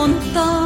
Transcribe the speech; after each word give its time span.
montaña. 0.00 0.59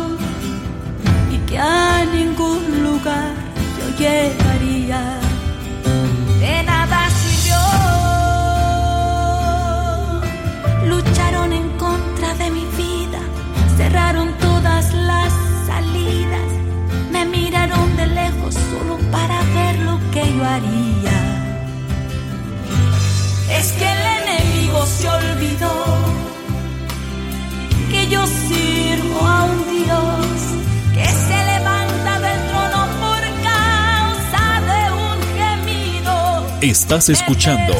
Estás 36.84 37.08
escuchando 37.08 37.72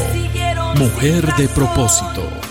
Mujer 0.79 1.35
de 1.37 1.47
Propósito. 1.49 2.44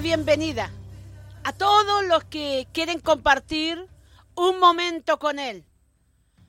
bienvenida 0.00 0.70
a 1.44 1.52
todos 1.52 2.04
los 2.04 2.24
que 2.24 2.66
quieren 2.72 2.98
compartir 3.00 3.86
un 4.34 4.58
momento 4.58 5.18
con 5.18 5.38
Él. 5.38 5.64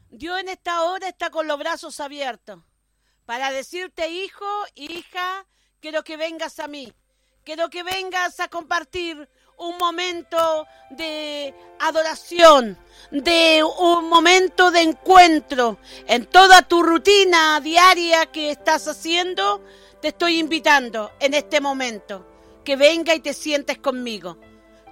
Dios 0.09 0.39
en 0.39 0.47
esta 0.47 0.83
hora 0.83 1.09
está 1.09 1.29
con 1.29 1.47
los 1.47 1.59
brazos 1.59 1.99
abiertos 1.99 2.59
para 3.25 3.51
decirte, 3.51 4.09
hijo, 4.09 4.45
hija, 4.75 5.45
quiero 5.81 6.03
que 6.03 6.15
vengas 6.15 6.59
a 6.59 6.67
mí, 6.67 6.93
quiero 7.43 7.69
que 7.69 7.83
vengas 7.83 8.39
a 8.39 8.47
compartir 8.47 9.27
un 9.57 9.77
momento 9.77 10.65
de 10.91 11.53
adoración, 11.79 12.77
de 13.11 13.61
un 13.63 14.07
momento 14.07 14.71
de 14.71 14.81
encuentro 14.81 15.79
en 16.07 16.27
toda 16.27 16.61
tu 16.61 16.81
rutina 16.81 17.59
diaria 17.59 18.25
que 18.27 18.51
estás 18.51 18.87
haciendo. 18.87 19.63
Te 20.01 20.09
estoy 20.09 20.39
invitando 20.39 21.11
en 21.19 21.33
este 21.33 21.59
momento 21.59 22.32
que 22.63 22.75
venga 22.75 23.13
y 23.13 23.19
te 23.19 23.33
sientes 23.33 23.77
conmigo. 23.77 24.37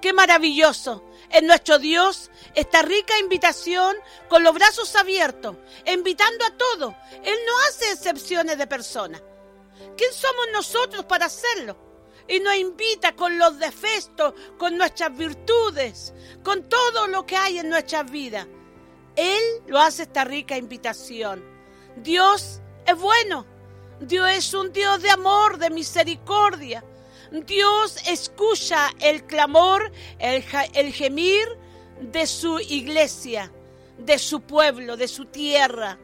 Qué 0.01 0.13
maravilloso. 0.13 1.03
En 1.29 1.47
nuestro 1.47 1.79
Dios 1.79 2.31
esta 2.55 2.81
rica 2.81 3.17
invitación 3.19 3.95
con 4.27 4.43
los 4.43 4.53
brazos 4.53 4.95
abiertos, 4.95 5.55
invitando 5.85 6.43
a 6.45 6.57
todo. 6.57 6.95
Él 7.23 7.37
no 7.47 7.53
hace 7.69 7.91
excepciones 7.91 8.57
de 8.57 8.67
personas. 8.67 9.21
¿Quién 9.95 10.11
somos 10.13 10.47
nosotros 10.51 11.05
para 11.05 11.27
hacerlo? 11.27 11.77
Y 12.27 12.39
nos 12.39 12.55
invita 12.55 13.15
con 13.15 13.37
los 13.37 13.59
defectos, 13.59 14.33
con 14.57 14.77
nuestras 14.77 15.15
virtudes, 15.15 16.13
con 16.43 16.67
todo 16.67 17.07
lo 17.07 17.25
que 17.25 17.37
hay 17.37 17.59
en 17.59 17.69
nuestras 17.69 18.09
vidas. 18.09 18.47
Él 19.15 19.43
lo 19.67 19.79
hace 19.79 20.03
esta 20.03 20.23
rica 20.23 20.57
invitación. 20.57 21.43
Dios 21.97 22.61
es 22.85 22.97
bueno. 22.97 23.45
Dios 23.99 24.31
es 24.31 24.53
un 24.53 24.73
Dios 24.73 25.01
de 25.01 25.11
amor, 25.11 25.57
de 25.57 25.69
misericordia. 25.69 26.83
Dios 27.31 27.95
escucha 28.07 28.89
el 28.99 29.23
clamor, 29.23 29.93
el, 30.19 30.43
gemir 30.91 31.47
de 32.01 32.27
su 32.27 32.59
iglesia, 32.59 33.49
de 33.97 34.19
su 34.19 34.41
pueblo, 34.41 34.97
de 34.97 35.07
su 35.07 35.25
tierra. 35.25 35.97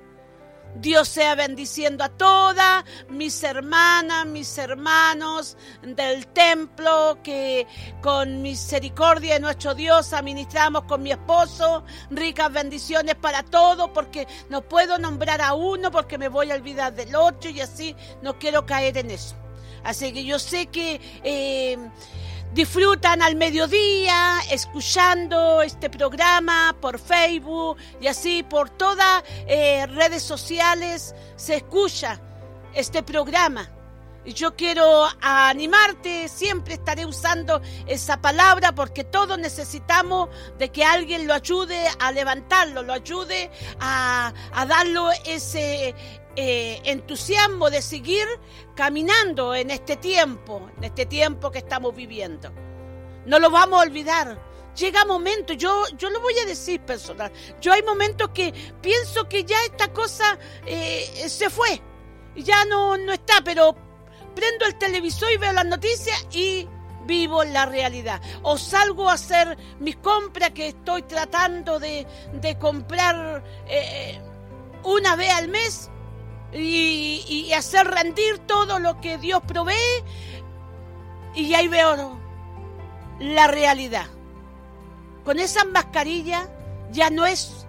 Dios 0.76 1.10
sea 1.10 1.36
bendiciendo 1.36 2.06
a 2.06 2.10
todas 2.10 2.86
mis 3.10 3.44
hermanas, 3.44 4.26
mis 4.26 4.58
hermanos 4.58 5.58
del 5.82 6.28
templo 6.28 7.18
que 7.24 7.68
con 8.02 8.42
misericordia 8.42 9.34
de 9.34 9.40
nuestro 9.42 9.76
Dios 9.76 10.14
administramos 10.14 10.84
con 10.84 11.04
mi 11.04 11.12
esposo. 11.12 11.84
Ricas 12.10 12.54
bendiciones 12.54 13.16
para 13.16 13.44
todos 13.44 13.90
porque 13.90 14.28
no 14.50 14.62
puedo 14.62 14.98
nombrar 14.98 15.42
a 15.42 15.56
uno 15.56 15.92
porque 15.92 16.18
me 16.18 16.30
voy 16.30 16.52
a 16.52 16.56
olvidar 16.56 16.94
del 16.94 17.16
otro 17.16 17.50
y 17.50 17.60
así 17.60 17.96
no 18.22 18.40
quiero 18.40 18.66
caer 18.66 18.98
en 18.98 19.12
eso. 19.12 19.36
Así 19.84 20.14
que 20.14 20.24
yo 20.24 20.40
sé 20.40 20.68
que... 20.68 21.00
Eh, 21.24 21.78
disfrutan 22.54 23.22
al 23.22 23.36
mediodía 23.36 24.40
escuchando 24.50 25.62
este 25.62 25.90
programa 25.90 26.76
por 26.80 26.98
Facebook 26.98 27.78
y 28.02 28.08
así 28.08 28.42
por 28.42 28.70
todas 28.70 29.24
eh, 29.48 29.86
redes 29.88 30.24
sociales 30.24 31.14
se 31.36 31.58
escucha 31.58 32.20
este 32.74 33.04
programa. 33.04 33.70
Y 34.26 34.34
yo 34.34 34.58
quiero 34.58 35.08
animarte, 35.22 36.28
siempre 36.28 36.74
estaré 36.74 37.06
usando 37.06 37.62
esa 37.86 38.20
palabra 38.22 38.76
porque 38.76 39.06
todos 39.06 39.40
necesitamos 39.40 40.28
de 40.58 40.68
que 40.70 40.84
alguien 40.84 41.28
lo 41.28 41.34
ayude 41.34 41.88
a 42.00 42.12
levantarlo, 42.12 42.84
lo 42.84 42.92
ayude 42.92 43.50
a, 43.80 44.34
a 44.52 44.66
darlo 44.66 45.10
ese, 45.26 45.96
eh, 46.40 46.80
entusiasmo 46.84 47.72
de 47.72 47.82
seguir 47.82 48.28
caminando 48.76 49.56
en 49.56 49.72
este 49.72 49.96
tiempo, 49.96 50.70
en 50.78 50.84
este 50.84 51.08
tiempo 51.08 51.50
que 51.50 51.58
estamos 51.58 51.96
viviendo. 51.96 52.52
No 53.26 53.40
lo 53.40 53.50
vamos 53.50 53.80
a 53.80 53.82
olvidar. 53.82 54.40
Llega 54.76 55.04
momento, 55.04 55.54
yo, 55.54 55.86
yo 55.98 56.12
lo 56.12 56.22
voy 56.22 56.38
a 56.38 56.46
decir 56.46 56.80
personal, 56.82 57.32
yo 57.60 57.74
hay 57.74 57.82
momentos 57.82 58.30
que 58.30 58.54
pienso 58.80 59.28
que 59.28 59.44
ya 59.44 59.58
esta 59.66 59.92
cosa 59.92 60.38
eh, 60.68 61.26
se 61.28 61.50
fue, 61.50 61.82
ya 62.36 62.64
no, 62.66 62.96
no 62.98 63.14
está, 63.14 63.42
pero 63.44 63.76
prendo 64.36 64.68
el 64.68 64.78
televisor 64.78 65.32
y 65.32 65.38
veo 65.38 65.52
las 65.54 65.66
noticias 65.66 66.28
y 66.32 66.68
vivo 67.08 67.44
la 67.46 67.66
realidad. 67.66 68.22
O 68.44 68.60
salgo 68.60 69.10
a 69.10 69.14
hacer 69.14 69.58
mis 69.80 69.96
compras 69.96 70.52
que 70.52 70.68
estoy 70.68 71.02
tratando 71.02 71.80
de, 71.80 72.06
comprar 72.60 73.44
eh, 73.68 74.22
una 74.84 75.16
vez 75.16 75.34
al 75.34 75.48
mes 75.48 75.90
y, 76.54 77.52
hacer 77.54 77.88
rendir 77.88 78.40
todo 78.40 78.80
lo 78.80 79.00
que 79.02 79.18
Dios 79.18 79.42
provee 79.48 80.04
y 81.34 81.54
ahí 81.54 81.68
veo 81.68 82.18
la 83.20 83.48
realidad. 83.48 84.06
Con 85.24 85.40
esa 85.40 85.66
mascarilla 85.66 86.50
ya 86.92 87.10
no 87.10 87.26
es 87.26 87.66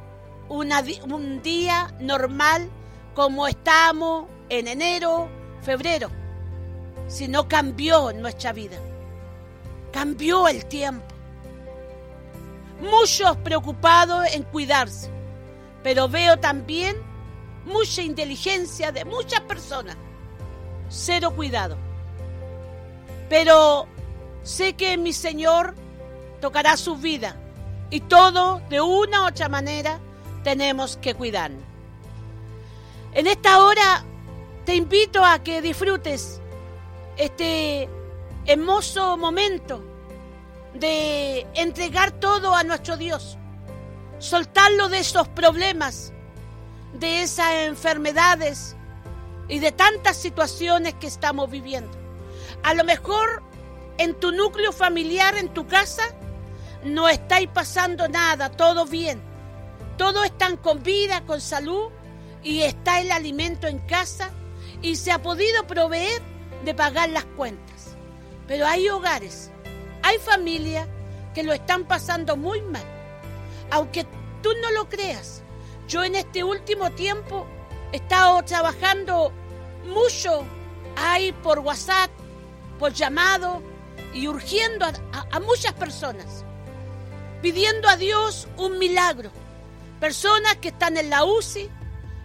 un 0.48 1.42
día 1.42 1.94
normal 2.00 2.70
como 3.14 3.48
estamos 3.48 4.26
en 4.48 4.68
enero, 4.68 5.28
febrero, 5.62 6.10
sino 7.08 7.48
cambió 7.48 8.12
nuestra 8.12 8.52
vida. 8.52 8.78
Cambió 9.92 10.48
el 10.48 10.66
tiempo. 10.66 11.06
Muchos 12.80 13.36
preocupados 13.38 14.26
en 14.32 14.44
cuidarse, 14.44 15.10
pero 15.82 16.08
veo 16.08 16.38
también 16.38 17.07
mucha 17.68 18.02
inteligencia 18.02 18.90
de 18.90 19.04
muchas 19.04 19.40
personas, 19.42 19.96
cero 20.88 21.32
cuidado. 21.36 21.76
Pero 23.28 23.86
sé 24.42 24.72
que 24.72 24.96
mi 24.96 25.12
Señor 25.12 25.74
tocará 26.40 26.76
su 26.76 26.96
vida 26.96 27.36
y 27.90 28.00
todo 28.00 28.60
de 28.68 28.80
una 28.80 29.22
u 29.22 29.28
otra 29.28 29.48
manera 29.48 30.00
tenemos 30.42 30.96
que 30.96 31.14
cuidarnos. 31.14 31.62
En 33.12 33.26
esta 33.26 33.64
hora 33.64 34.04
te 34.64 34.74
invito 34.74 35.24
a 35.24 35.42
que 35.42 35.62
disfrutes 35.62 36.40
este 37.16 37.88
hermoso 38.46 39.16
momento 39.16 39.82
de 40.74 41.46
entregar 41.54 42.12
todo 42.12 42.54
a 42.54 42.62
nuestro 42.64 42.96
Dios, 42.96 43.36
soltarlo 44.18 44.88
de 44.88 44.98
esos 44.98 45.28
problemas, 45.28 46.12
de 46.92 47.22
esas 47.22 47.52
enfermedades 47.66 48.76
y 49.48 49.58
de 49.58 49.72
tantas 49.72 50.16
situaciones 50.16 50.94
que 50.94 51.06
estamos 51.06 51.50
viviendo. 51.50 51.96
A 52.62 52.74
lo 52.74 52.84
mejor 52.84 53.42
en 53.98 54.14
tu 54.14 54.32
núcleo 54.32 54.72
familiar, 54.72 55.36
en 55.36 55.48
tu 55.48 55.66
casa, 55.66 56.02
no 56.84 57.08
estáis 57.08 57.48
pasando 57.48 58.08
nada, 58.08 58.50
todo 58.50 58.86
bien. 58.86 59.20
Todos 59.96 60.24
están 60.24 60.56
con 60.56 60.82
vida, 60.82 61.24
con 61.26 61.40
salud 61.40 61.90
y 62.42 62.62
está 62.62 63.00
el 63.00 63.10
alimento 63.10 63.66
en 63.66 63.80
casa 63.80 64.30
y 64.80 64.96
se 64.96 65.10
ha 65.10 65.20
podido 65.20 65.66
proveer 65.66 66.22
de 66.64 66.74
pagar 66.74 67.10
las 67.10 67.24
cuentas. 67.24 67.96
Pero 68.46 68.66
hay 68.66 68.88
hogares, 68.88 69.50
hay 70.02 70.18
familias 70.18 70.86
que 71.34 71.42
lo 71.42 71.52
están 71.52 71.84
pasando 71.84 72.36
muy 72.36 72.62
mal. 72.62 72.84
Aunque 73.70 74.06
tú 74.42 74.50
no 74.62 74.70
lo 74.70 74.88
creas, 74.88 75.42
yo 75.88 76.04
en 76.04 76.14
este 76.14 76.44
último 76.44 76.90
tiempo 76.92 77.46
he 77.92 77.96
estado 77.96 78.42
trabajando 78.42 79.32
mucho 79.86 80.44
ahí 80.96 81.32
por 81.32 81.60
WhatsApp, 81.60 82.10
por 82.78 82.92
llamado 82.92 83.62
y 84.12 84.28
urgiendo 84.28 84.84
a, 84.86 85.40
muchas 85.40 85.72
personas, 85.72 86.44
pidiendo 87.40 87.88
a 87.88 87.96
Dios 87.96 88.46
un 88.58 88.78
milagro. 88.78 89.30
Personas 89.98 90.56
que 90.56 90.68
están 90.68 90.96
en 90.98 91.08
la 91.10 91.24
UCI, 91.24 91.70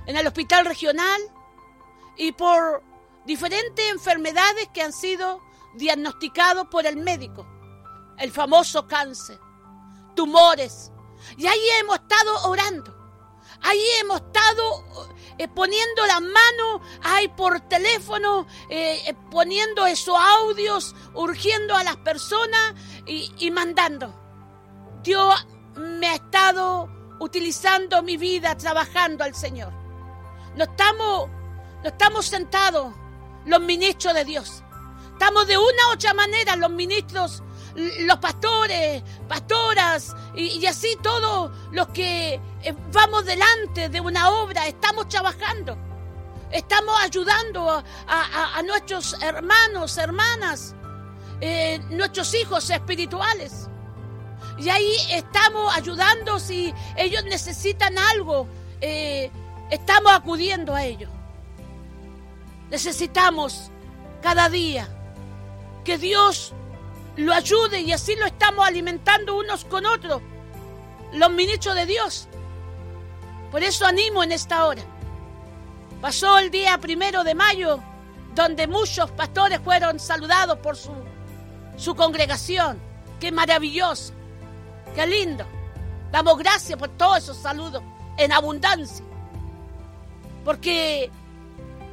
en 0.06 0.18
el 0.18 0.28
hospital 0.28 0.66
regional 0.66 1.22
y 2.18 2.34
por 2.34 2.84
diferentes 3.26 3.90
enfermedades 3.90 4.68
que 4.74 4.82
han 4.82 4.94
sido 4.94 5.42
diagnosticados 5.76 6.68
por 6.68 6.86
el 6.86 6.98
médico. 6.98 7.48
El 8.20 8.32
famoso 8.32 8.88
cáncer, 8.88 9.40
tumores. 10.16 10.92
Y 11.38 11.48
ahí 11.48 11.62
hemos 11.80 11.96
estado 11.96 12.50
orando. 12.50 13.03
Ahí 13.64 13.82
hemos 14.02 14.18
estado 14.18 15.08
eh, 15.38 15.48
poniendo 15.48 16.06
las 16.06 16.22
manos 16.22 16.82
ahí 17.02 17.28
por 17.30 17.62
teléfono, 17.62 18.46
eh, 18.70 19.02
eh, 19.08 19.16
poniendo 19.32 19.86
esos 19.86 20.16
audios, 20.18 20.96
urgiendo 21.14 21.76
a 21.76 21.84
las 21.84 21.96
personas 21.98 22.76
y, 23.06 23.50
mandando. 23.52 24.14
Dios 25.02 25.48
me 25.76 26.08
ha 26.08 26.16
estado 26.16 26.90
utilizando 27.20 28.04
mi 28.04 28.18
vida 28.18 28.56
trabajando 28.58 29.24
al 29.24 29.34
Señor. 29.34 29.74
No 30.56 30.66
estamos, 30.66 31.30
no 31.84 31.90
estamos 31.90 32.26
sentados 32.26 32.94
los 33.46 33.62
ministros 33.62 34.14
de 34.14 34.26
Dios. 34.26 34.64
Estamos 35.14 35.48
de 35.48 35.58
una 35.58 35.88
u 35.90 35.94
otra 35.94 36.14
manera 36.14 36.56
los 36.58 36.70
ministros 36.70 37.42
los 37.76 38.18
pastores, 38.18 39.04
pastoras 39.28 40.16
y, 40.36 40.66
así 40.66 40.98
todos 41.02 41.52
los 41.72 41.88
que 41.90 42.40
vamos 42.92 43.26
delante 43.26 43.90
de 43.90 44.00
una 44.00 44.30
obra, 44.30 44.68
estamos 44.68 45.08
trabajando, 45.10 45.78
estamos 46.52 46.96
ayudando 47.02 47.84
a, 48.08 48.62
nuestros 48.64 49.16
hermanos, 49.22 49.98
hermanas, 49.98 50.76
eh, 51.42 51.80
nuestros 51.90 52.34
hijos 52.34 52.70
espirituales. 52.70 53.70
Y 54.58 54.70
ahí 54.70 54.96
estamos 55.10 55.76
ayudando 55.76 56.40
si 56.40 56.74
ellos 56.96 57.24
necesitan 57.26 57.98
algo, 57.98 58.48
eh, 58.82 59.32
estamos 59.70 60.12
acudiendo 60.12 60.76
a 60.76 60.84
ellos. 60.84 61.10
Necesitamos 62.70 63.72
cada 64.22 64.50
día 64.50 64.88
que 65.84 65.98
Dios 65.98 66.54
lo 67.18 67.34
ayude 67.34 67.82
y 67.82 67.92
así 67.92 68.16
lo 68.16 68.26
estamos 68.26 68.66
alimentando 68.66 69.38
unos 69.38 69.66
con 69.66 69.86
otros, 69.86 70.22
los 71.12 71.32
ministros 71.32 71.76
de 71.76 71.86
Dios. 71.86 72.28
Por 73.54 73.62
eso 73.62 73.86
animo 73.86 74.24
en 74.24 74.32
esta 74.32 74.66
hora. 74.66 74.82
Pasó 76.02 76.40
el 76.40 76.50
día 76.50 76.76
primero 76.80 77.24
de 77.24 77.36
mayo, 77.36 77.80
donde 78.34 78.66
muchos 78.66 79.12
pastores 79.12 79.60
fueron 79.64 80.00
saludados 80.00 80.58
por 80.58 80.76
su, 80.76 80.92
su 81.78 81.94
congregación. 81.94 82.82
Qué 83.20 83.32
maravilloso, 83.32 84.12
qué 84.96 85.06
lindo. 85.06 85.46
Damos 86.12 86.40
gracias 86.40 86.80
por 86.80 86.90
todos 86.98 87.20
esos 87.20 87.38
saludos 87.38 87.84
en 88.18 88.32
abundancia. 88.32 89.06
Porque 90.44 91.12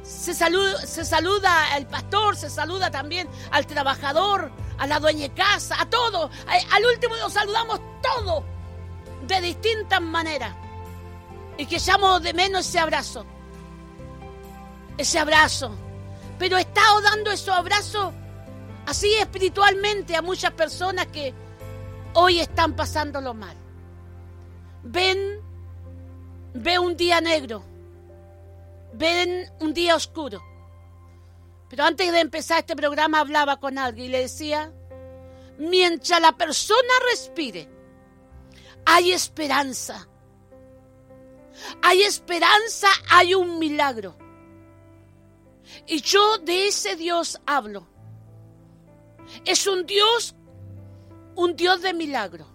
Se 0.03 0.33
saluda, 0.33 0.81
se 0.87 1.05
saluda 1.05 1.73
al 1.73 1.85
pastor, 1.85 2.35
se 2.35 2.49
saluda 2.49 2.89
también 2.89 3.29
al 3.51 3.67
trabajador, 3.67 4.51
a 4.79 4.87
la 4.87 4.99
dueña 4.99 5.27
de 5.27 5.33
casa, 5.35 5.79
a 5.79 5.85
todos. 5.87 6.31
Al 6.47 6.85
último 6.91 7.15
nos 7.17 7.33
saludamos 7.33 7.79
todos 8.01 8.43
de 9.27 9.41
distintas 9.41 10.01
maneras. 10.01 10.55
Y 11.61 11.67
que 11.67 11.77
llamo 11.77 12.19
de 12.19 12.33
menos 12.33 12.67
ese 12.67 12.79
abrazo. 12.79 13.23
Ese 14.97 15.19
abrazo. 15.19 15.71
Pero 16.39 16.57
he 16.57 16.61
estado 16.61 17.01
dando 17.01 17.29
esos 17.29 17.55
abrazos 17.55 18.11
así 18.87 19.13
espiritualmente 19.13 20.15
a 20.15 20.23
muchas 20.23 20.53
personas 20.53 21.05
que 21.07 21.35
hoy 22.15 22.39
están 22.39 22.75
pasándolo 22.75 23.35
mal. 23.35 23.55
Ven, 24.81 25.39
ve 26.55 26.79
un 26.79 26.97
día 26.97 27.21
negro, 27.21 27.63
ven 28.93 29.47
un 29.59 29.71
día 29.71 29.95
oscuro. 29.95 30.41
Pero 31.69 31.83
antes 31.83 32.11
de 32.11 32.21
empezar 32.21 32.57
este 32.57 32.75
programa 32.75 33.19
hablaba 33.19 33.59
con 33.59 33.77
alguien 33.77 34.07
y 34.07 34.09
le 34.09 34.21
decía, 34.21 34.73
mientras 35.59 36.19
la 36.19 36.31
persona 36.31 36.93
respire, 37.11 37.69
hay 38.83 39.11
esperanza. 39.11 40.07
Hay 41.81 42.03
esperanza, 42.03 42.87
hay 43.09 43.33
un 43.33 43.59
milagro. 43.59 44.17
Y 45.87 46.01
yo 46.01 46.37
de 46.39 46.67
ese 46.67 46.95
Dios 46.95 47.39
hablo. 47.45 47.87
Es 49.45 49.67
un 49.67 49.85
Dios, 49.85 50.35
un 51.35 51.55
Dios 51.55 51.81
de 51.81 51.93
milagro. 51.93 52.47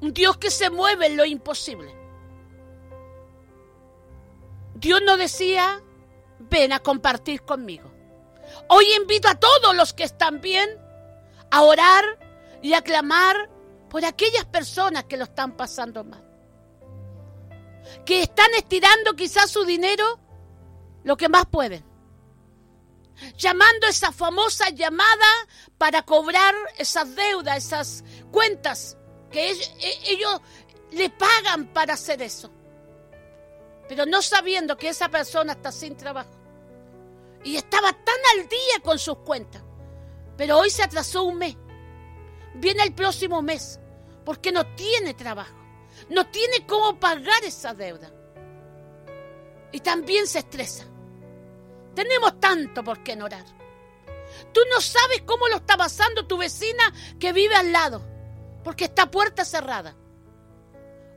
Un 0.00 0.12
Dios 0.12 0.36
que 0.38 0.50
se 0.50 0.70
mueve 0.70 1.06
en 1.06 1.16
lo 1.16 1.24
imposible. 1.24 1.94
Dios 4.74 5.00
no 5.04 5.16
decía, 5.16 5.82
ven 6.38 6.72
a 6.72 6.78
compartir 6.78 7.42
conmigo. 7.42 7.90
Hoy 8.68 8.86
invito 8.94 9.28
a 9.28 9.34
todos 9.34 9.74
los 9.74 9.92
que 9.92 10.04
están 10.04 10.40
bien 10.40 10.70
a 11.50 11.62
orar 11.62 12.04
y 12.62 12.74
a 12.74 12.82
clamar 12.82 13.50
por 13.90 14.04
aquellas 14.04 14.44
personas 14.44 15.04
que 15.04 15.16
lo 15.16 15.24
están 15.24 15.56
pasando 15.56 16.04
mal. 16.04 16.27
Que 18.08 18.22
están 18.22 18.54
estirando 18.56 19.12
quizás 19.14 19.50
su 19.50 19.66
dinero 19.66 20.18
lo 21.04 21.18
que 21.18 21.28
más 21.28 21.44
pueden. 21.44 21.84
Llamando 23.36 23.86
esa 23.86 24.12
famosa 24.12 24.70
llamada 24.70 25.26
para 25.76 26.00
cobrar 26.02 26.54
esas 26.78 27.14
deudas, 27.14 27.58
esas 27.58 28.04
cuentas 28.30 28.96
que 29.30 29.50
ellos, 29.50 29.74
e, 29.80 30.12
ellos 30.12 30.40
le 30.92 31.10
pagan 31.10 31.66
para 31.74 31.92
hacer 31.92 32.22
eso. 32.22 32.50
Pero 33.90 34.06
no 34.06 34.22
sabiendo 34.22 34.78
que 34.78 34.88
esa 34.88 35.10
persona 35.10 35.52
está 35.52 35.70
sin 35.70 35.94
trabajo. 35.94 36.30
Y 37.44 37.56
estaba 37.56 37.92
tan 37.92 38.20
al 38.36 38.48
día 38.48 38.80
con 38.82 38.98
sus 38.98 39.18
cuentas. 39.18 39.62
Pero 40.38 40.56
hoy 40.56 40.70
se 40.70 40.82
atrasó 40.82 41.24
un 41.24 41.36
mes 41.36 41.56
viene 42.54 42.82
el 42.82 42.94
próximo 42.94 43.42
mes, 43.42 43.78
porque 44.24 44.52
no 44.52 44.66
tiene 44.74 45.14
trabajo, 45.14 45.54
no 46.10 46.26
tiene 46.26 46.66
cómo 46.66 46.98
pagar 46.98 47.44
esa 47.44 47.74
deuda. 47.74 48.10
Y 49.72 49.80
también 49.80 50.26
se 50.26 50.40
estresa. 50.40 50.84
Tenemos 51.94 52.40
tanto 52.40 52.82
por 52.82 53.02
qué 53.02 53.20
orar. 53.22 53.44
Tú 54.52 54.60
no 54.70 54.80
sabes 54.80 55.22
cómo 55.22 55.48
lo 55.48 55.56
está 55.56 55.76
pasando 55.76 56.26
tu 56.26 56.38
vecina 56.38 56.92
que 57.18 57.32
vive 57.32 57.54
al 57.54 57.72
lado, 57.72 58.02
porque 58.64 58.84
está 58.84 59.10
puerta 59.10 59.44
cerrada. 59.44 59.96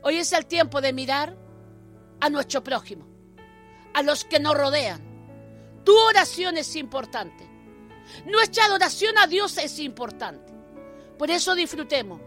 Hoy 0.04 0.18
es 0.18 0.32
el 0.34 0.46
tiempo 0.46 0.82
de 0.82 0.94
mirar 0.94 1.38
a 2.20 2.30
nuestro 2.30 2.64
prójimo, 2.64 3.08
a 3.94 4.02
los 4.02 4.26
que 4.26 4.40
nos 4.40 4.56
rodean. 4.56 5.02
Tu 5.84 5.96
oración 5.98 6.58
es 6.58 6.76
importante. 6.76 7.48
Nuestra 8.26 8.66
adoración 8.66 9.18
a 9.18 9.28
Dios 9.28 9.58
es 9.58 9.80
importante. 9.80 10.52
Por 11.18 11.30
eso 11.30 11.56
disfrutemos 11.56 12.20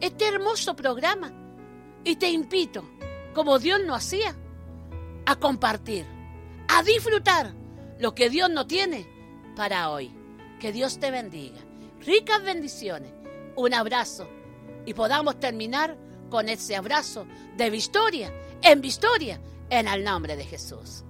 este 0.00 0.28
hermoso 0.28 0.76
programa 0.76 1.45
y 2.06 2.14
te 2.14 2.30
invito, 2.30 2.84
como 3.34 3.58
Dios 3.58 3.80
nos 3.84 3.96
hacía, 3.96 4.32
a 5.26 5.34
compartir, 5.34 6.06
a 6.68 6.84
disfrutar 6.84 7.52
lo 7.98 8.14
que 8.14 8.30
Dios 8.30 8.48
no 8.48 8.64
tiene 8.68 9.08
para 9.56 9.90
hoy. 9.90 10.14
Que 10.60 10.70
Dios 10.70 11.00
te 11.00 11.10
bendiga. 11.10 11.58
Ricas 12.00 12.44
bendiciones. 12.44 13.12
Un 13.56 13.74
abrazo. 13.74 14.28
Y 14.86 14.94
podamos 14.94 15.40
terminar 15.40 15.98
con 16.30 16.48
ese 16.48 16.76
abrazo 16.76 17.26
de 17.56 17.70
victoria, 17.70 18.32
en 18.62 18.80
victoria, 18.80 19.40
en 19.68 19.88
el 19.88 20.04
nombre 20.04 20.36
de 20.36 20.44
Jesús. 20.44 21.02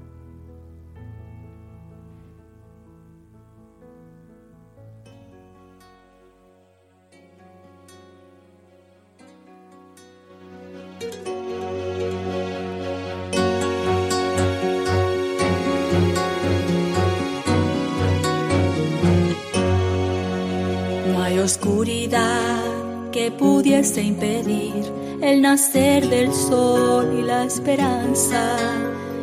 Pudiese 23.39 24.03
impedir 24.03 24.93
el 25.23 25.43
nacer 25.43 26.09
del 26.09 26.33
sol 26.33 27.17
y 27.19 27.23
la 27.23 27.45
esperanza. 27.45 28.57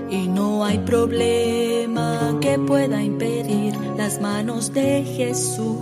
Y 0.10 0.28
no 0.28 0.64
hay 0.64 0.78
problema 0.80 2.38
que 2.40 2.60
pueda 2.60 3.02
impedir 3.02 3.76
las 3.98 4.22
manos 4.22 4.74
de 4.74 5.04
Jesús 5.04 5.78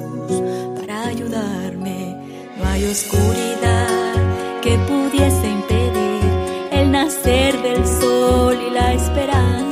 para 0.79 1.07
ayudarme. 1.07 2.15
No 2.57 2.65
hay 2.69 2.85
oscuridad 2.85 4.13
que 4.61 4.77
pudiese 4.77 5.47
impedir 5.49 6.21
el 6.71 6.91
nacer 6.91 7.61
del 7.61 7.85
sol 7.85 8.57
y 8.67 8.69
la 8.73 8.93
esperanza. 8.93 9.70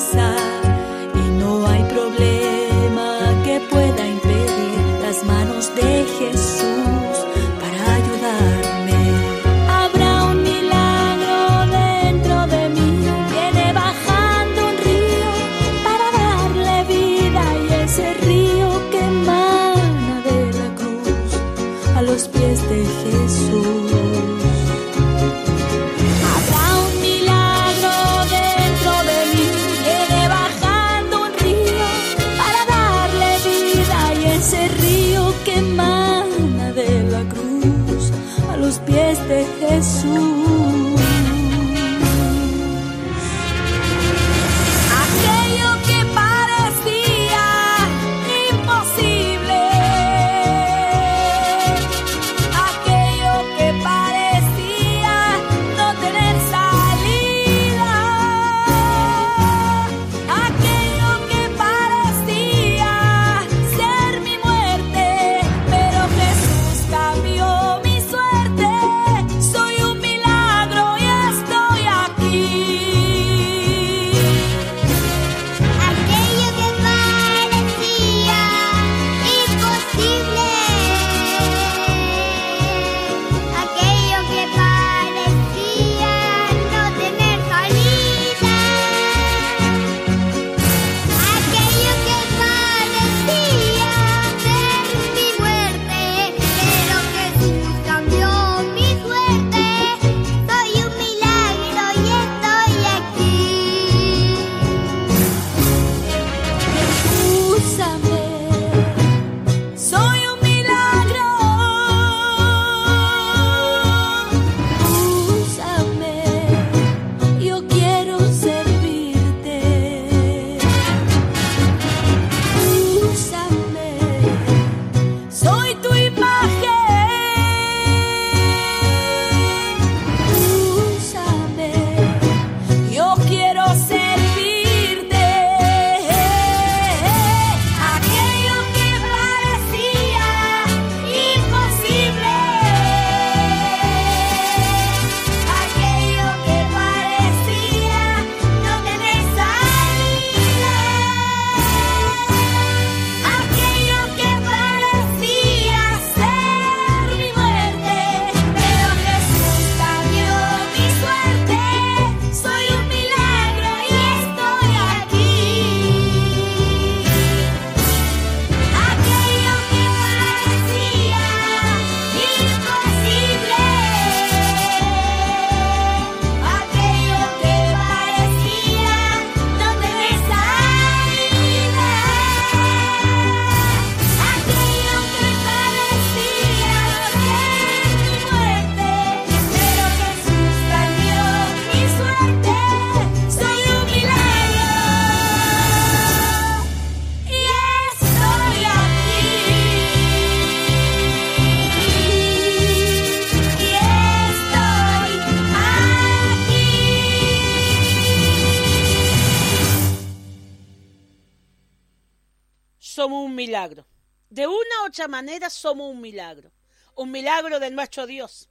Una 214.99 215.05
u 215.05 215.07
otra 215.07 215.07
manera 215.07 215.49
somos 215.49 215.91
un 215.91 216.01
milagro. 216.01 216.51
Un 216.95 217.11
milagro 217.11 217.59
de 217.59 217.71
nuestro 217.71 218.05
Dios. 218.05 218.49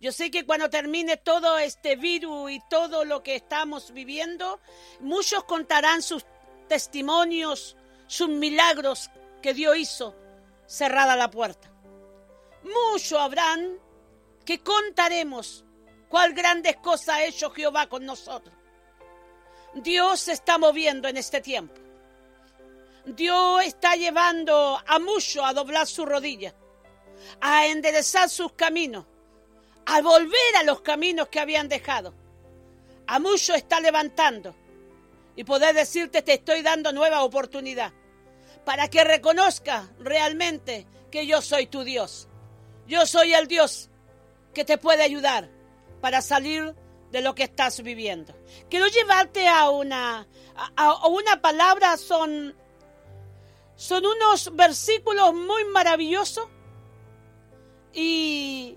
Yo 0.00 0.12
sé 0.12 0.30
que 0.30 0.46
cuando 0.46 0.70
termine 0.70 1.18
todo 1.18 1.58
este 1.58 1.96
virus 1.96 2.52
y 2.52 2.60
todo 2.70 3.04
lo 3.04 3.22
que 3.22 3.34
estamos 3.34 3.92
viviendo, 3.92 4.60
muchos 5.00 5.44
contarán 5.44 6.00
sus 6.02 6.24
testimonios, 6.68 7.76
sus 8.06 8.30
milagros 8.30 9.10
que 9.42 9.52
Dios 9.52 9.76
hizo 9.76 10.14
cerrada 10.66 11.16
la 11.16 11.30
puerta. 11.30 11.70
Muchos 12.62 13.18
habrán 13.18 13.78
que 14.46 14.60
contaremos 14.60 15.64
cuál 16.08 16.32
grandes 16.32 16.76
cosas 16.76 17.16
ha 17.16 17.24
hecho 17.24 17.50
Jehová 17.50 17.88
con 17.88 18.06
nosotros. 18.06 18.54
Dios 19.74 20.20
se 20.20 20.32
está 20.32 20.56
moviendo 20.56 21.08
en 21.08 21.18
este 21.18 21.42
tiempo. 21.42 21.79
Dios 23.16 23.64
está 23.64 23.96
llevando 23.96 24.80
a 24.86 24.98
muchos 24.98 25.44
a 25.44 25.52
doblar 25.52 25.86
su 25.86 26.06
rodilla, 26.06 26.54
a 27.40 27.66
enderezar 27.66 28.28
sus 28.28 28.52
caminos, 28.52 29.06
a 29.86 30.00
volver 30.00 30.56
a 30.58 30.62
los 30.62 30.80
caminos 30.80 31.28
que 31.28 31.40
habían 31.40 31.68
dejado. 31.68 32.14
A 33.06 33.18
muchos 33.18 33.56
está 33.56 33.80
levantando 33.80 34.54
y 35.36 35.44
poder 35.44 35.74
decirte 35.74 36.22
te 36.22 36.34
estoy 36.34 36.62
dando 36.62 36.92
nueva 36.92 37.22
oportunidad 37.22 37.92
para 38.64 38.88
que 38.88 39.04
reconozca 39.04 39.90
realmente 39.98 40.86
que 41.10 41.26
yo 41.26 41.42
soy 41.42 41.66
tu 41.66 41.82
Dios. 41.82 42.28
Yo 42.86 43.06
soy 43.06 43.34
el 43.34 43.46
Dios 43.46 43.90
que 44.54 44.64
te 44.64 44.78
puede 44.78 45.02
ayudar 45.02 45.48
para 46.00 46.22
salir 46.22 46.74
de 47.10 47.20
lo 47.20 47.34
que 47.34 47.44
estás 47.44 47.82
viviendo. 47.82 48.34
Quiero 48.68 48.86
llevarte 48.86 49.48
a 49.48 49.70
una, 49.70 50.26
a, 50.76 51.06
una 51.08 51.40
palabra, 51.40 51.96
son, 51.96 52.54
son 53.80 54.04
unos 54.04 54.54
versículos 54.54 55.32
muy 55.32 55.64
maravillosos 55.64 56.46
y, 57.94 58.76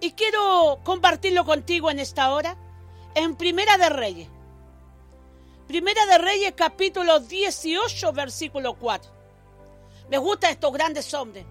y 0.00 0.12
quiero 0.12 0.80
compartirlo 0.82 1.44
contigo 1.44 1.90
en 1.90 1.98
esta 1.98 2.32
hora, 2.32 2.56
en 3.14 3.36
Primera 3.36 3.76
de 3.76 3.90
Reyes. 3.90 4.28
Primera 5.68 6.06
de 6.06 6.16
Reyes 6.16 6.54
capítulo 6.56 7.20
18 7.20 8.14
versículo 8.14 8.78
4. 8.78 9.12
Me 10.08 10.16
gustan 10.16 10.52
estos 10.52 10.72
grandes 10.72 11.12
hombres. 11.12 11.44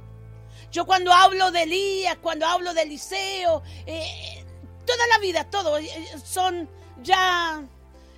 Yo 0.71 0.87
cuando 0.87 1.13
hablo 1.13 1.51
de 1.51 1.61
Elías, 1.61 2.17
cuando 2.23 2.47
hablo 2.47 2.73
de 2.73 2.81
Eliseo, 2.81 3.61
eh, 3.85 4.43
toda 4.83 5.05
la 5.09 5.19
vida, 5.19 5.47
todo, 5.47 5.77
eh, 5.77 5.89
son 6.25 6.67
ya 7.03 7.63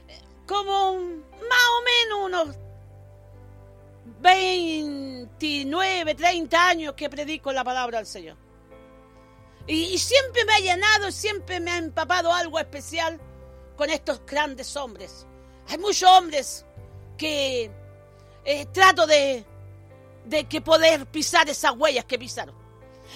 eh, 0.08 0.22
como 0.48 0.94
más 0.94 1.66
o 1.78 1.84
menos 1.84 2.20
unos 2.24 2.65
29, 4.20 6.16
30 6.16 6.68
años 6.68 6.94
que 6.96 7.10
predico 7.10 7.52
la 7.52 7.64
palabra 7.64 8.00
del 8.00 8.08
Señor. 8.08 8.38
Y, 9.68 9.98
siempre 9.98 10.46
me 10.46 10.54
ha 10.54 10.60
llenado, 10.60 11.12
siempre 11.12 11.60
me 11.60 11.72
ha 11.72 11.78
empapado 11.78 12.32
algo 12.32 12.60
especial 12.60 13.20
con 13.76 13.90
estos 13.90 14.22
grandes 14.26 14.76
hombres. 14.76 15.26
Hay 15.68 15.80
muchos 15.80 16.08
hombres 16.10 16.66
que 17.18 17.72
eh, 18.44 18.66
trato 18.68 19.08
de, 19.08 19.44
de 20.26 20.46
que 20.46 20.62
poder 20.62 21.08
pisar 21.08 21.50
esas 21.50 21.74
huellas 21.76 22.06
que 22.06 22.20
pisaron. 22.20 22.56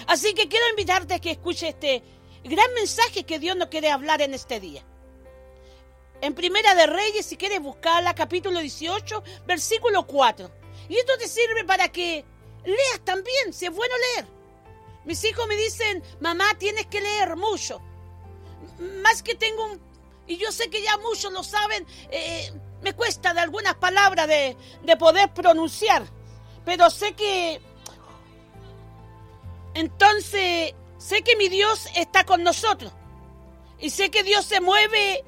Así 0.08 0.34
que 0.34 0.48
quiero 0.48 0.68
invitarte 0.70 1.14
a 1.14 1.20
que 1.20 1.32
escuche 1.32 1.70
este 1.70 2.04
gran 2.44 2.74
mensaje 2.74 3.26
que 3.26 3.40
Dios 3.40 3.56
nos 3.56 3.68
quiere 3.68 3.92
hablar 3.92 4.22
en 4.22 4.34
este 4.34 4.60
día. 4.60 4.84
En 6.22 6.34
Primera 6.34 6.76
de 6.76 6.86
Reyes, 6.88 7.26
si 7.26 7.38
quieres 7.38 7.62
buscarla, 7.62 8.14
capítulo 8.14 8.60
18, 8.60 9.24
versículo 9.46 10.06
4. 10.06 10.59
Y 10.90 10.98
esto 10.98 11.18
te 11.18 11.28
sirve 11.28 11.64
para 11.64 11.90
que 11.90 12.26
leas 12.66 13.00
también, 13.06 13.54
si 13.54 13.68
es 13.68 13.72
bueno 13.74 13.94
leer. 14.16 14.28
Mis 15.06 15.24
hijos 15.24 15.48
me 15.48 15.56
dicen, 15.56 16.04
mamá, 16.20 16.58
tienes 16.58 16.88
que 16.88 17.00
leer 17.00 17.38
mucho. 17.38 17.80
Más 19.02 19.24
que 19.24 19.36
tengo 19.36 19.66
un 19.66 19.90
y 20.30 20.38
yo 20.38 20.52
sé 20.52 20.70
que 20.70 20.84
ya 20.84 20.96
muchos 21.00 21.34
lo 21.34 21.44
saben, 21.44 21.88
eh, 22.12 22.54
me 22.84 22.94
cuesta 22.94 23.34
de 23.34 23.40
algunas 23.40 23.74
palabras 23.74 24.28
de, 24.28 24.56
de 24.84 24.96
poder 24.96 25.34
pronunciar, 25.34 26.06
pero 26.64 26.90
sé 26.92 27.14
que... 27.14 27.60
Entonces, 29.74 30.76
sé 31.00 31.24
que 31.24 31.36
mi 31.36 31.50
Dios 31.50 31.88
está 31.96 32.26
con 32.26 32.44
nosotros 32.44 32.94
y 33.80 33.90
sé 33.90 34.12
que 34.12 34.22
Dios 34.22 34.46
se 34.46 34.62
mueve 34.62 35.26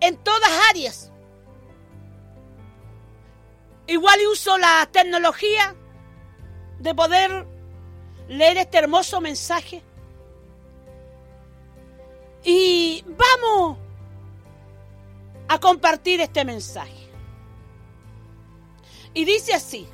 en 0.00 0.18
todas 0.18 0.50
áreas. 0.68 1.11
Igual 3.86 4.18
uso 4.30 4.56
la 4.58 4.88
tecnología 4.90 5.74
de 6.78 6.94
poder 6.94 7.46
leer 8.28 8.56
este 8.56 8.78
hermoso 8.78 9.20
mensaje 9.20 9.82
y 12.44 13.04
vamos 13.06 13.78
a 15.48 15.58
compartir 15.58 16.20
este 16.20 16.44
mensaje. 16.44 17.10
Y 19.14 19.24
dice 19.24 19.54
así. 19.54 19.86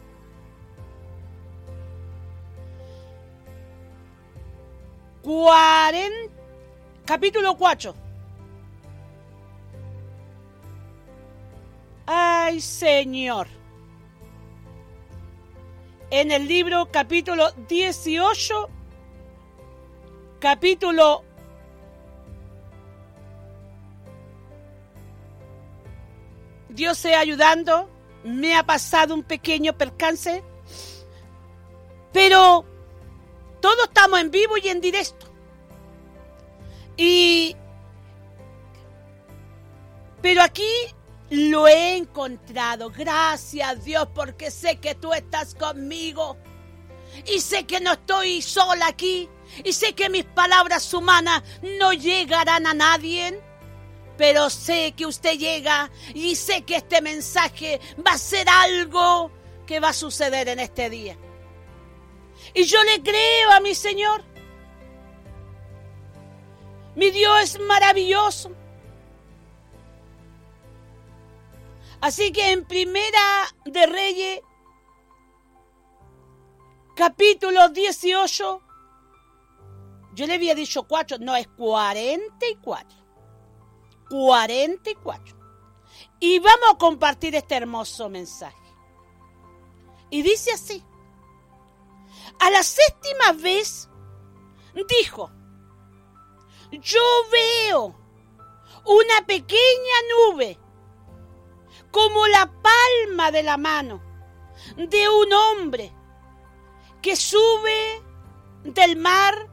capítulo 7.04 7.56
4. 7.56 7.94
Ay, 12.06 12.60
Señor. 12.60 13.48
En 16.10 16.32
el 16.32 16.48
libro 16.48 16.88
capítulo 16.90 17.50
18, 17.68 18.68
capítulo 20.40 21.22
Dios 26.70 26.96
sea 26.96 27.20
ayudando, 27.20 27.90
me 28.24 28.56
ha 28.56 28.62
pasado 28.62 29.12
un 29.12 29.22
pequeño 29.22 29.76
percance, 29.76 30.42
pero 32.12 32.64
todos 33.60 33.88
estamos 33.88 34.20
en 34.20 34.30
vivo 34.30 34.56
y 34.56 34.68
en 34.68 34.80
directo. 34.80 35.26
Y 36.96 37.54
pero 40.22 40.42
aquí 40.42 40.64
lo 41.30 41.66
he 41.68 41.96
encontrado. 41.96 42.90
Gracias 42.90 43.84
Dios 43.84 44.08
porque 44.14 44.50
sé 44.50 44.76
que 44.76 44.94
tú 44.94 45.12
estás 45.12 45.54
conmigo. 45.54 46.36
Y 47.26 47.40
sé 47.40 47.64
que 47.66 47.80
no 47.80 47.92
estoy 47.92 48.42
sola 48.42 48.86
aquí. 48.88 49.28
Y 49.64 49.72
sé 49.72 49.94
que 49.94 50.10
mis 50.10 50.24
palabras 50.24 50.92
humanas 50.92 51.42
no 51.62 51.92
llegarán 51.92 52.66
a 52.66 52.74
nadie 52.74 53.40
pero 54.18 54.50
sé 54.50 54.92
que 54.96 55.06
usted 55.06 55.38
llega 55.38 55.90
y 56.12 56.34
sé 56.34 56.62
que 56.62 56.76
este 56.76 57.00
mensaje 57.00 57.80
va 58.04 58.12
a 58.12 58.18
ser 58.18 58.46
algo 58.48 59.30
que 59.64 59.78
va 59.78 59.90
a 59.90 59.92
suceder 59.92 60.48
en 60.48 60.58
este 60.58 60.90
día. 60.90 61.16
Y 62.52 62.64
yo 62.64 62.82
le 62.82 63.00
creo 63.00 63.52
a 63.52 63.60
mi 63.60 63.76
Señor. 63.76 64.24
Mi 66.96 67.10
Dios 67.12 67.42
es 67.42 67.60
maravilloso. 67.60 68.50
Así 72.00 72.32
que 72.32 72.52
en 72.52 72.64
Primera 72.64 73.54
de 73.64 73.86
Reyes, 73.86 74.40
capítulo 76.94 77.68
18, 77.70 78.62
yo 80.14 80.26
le 80.26 80.34
había 80.34 80.54
dicho 80.54 80.84
cuatro, 80.84 81.18
no 81.18 81.34
es 81.34 81.48
44. 81.48 82.98
44. 84.10 85.38
Y 86.20 86.38
vamos 86.38 86.70
a 86.74 86.78
compartir 86.78 87.34
este 87.34 87.56
hermoso 87.56 88.08
mensaje. 88.08 88.56
Y 90.10 90.22
dice 90.22 90.52
así. 90.52 90.84
A 92.40 92.50
la 92.50 92.62
séptima 92.62 93.32
vez 93.32 93.88
dijo, 94.88 95.30
yo 96.70 97.02
veo 97.32 97.96
una 98.84 99.26
pequeña 99.26 99.94
nube 100.10 100.58
como 101.90 102.26
la 102.26 102.50
palma 102.62 103.30
de 103.30 103.42
la 103.42 103.56
mano 103.56 104.02
de 104.76 105.08
un 105.08 105.32
hombre 105.32 105.92
que 107.02 107.16
sube 107.16 108.02
del 108.64 108.96
mar 108.96 109.48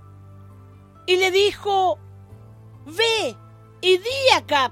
y 1.06 1.18
le 1.18 1.32
dijo, 1.32 2.00
ve 2.86 3.36
y 3.82 3.98
di 3.98 4.30
acá, 4.36 4.72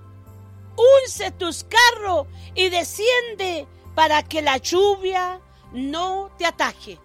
unce 0.75 1.31
tus 1.31 1.65
carros 1.65 2.27
y 2.55 2.69
desciende 2.69 3.67
para 3.95 4.23
que 4.23 4.41
la 4.41 4.57
lluvia 4.57 5.39
no 5.71 6.31
te 6.37 6.45
ataje. 6.45 6.99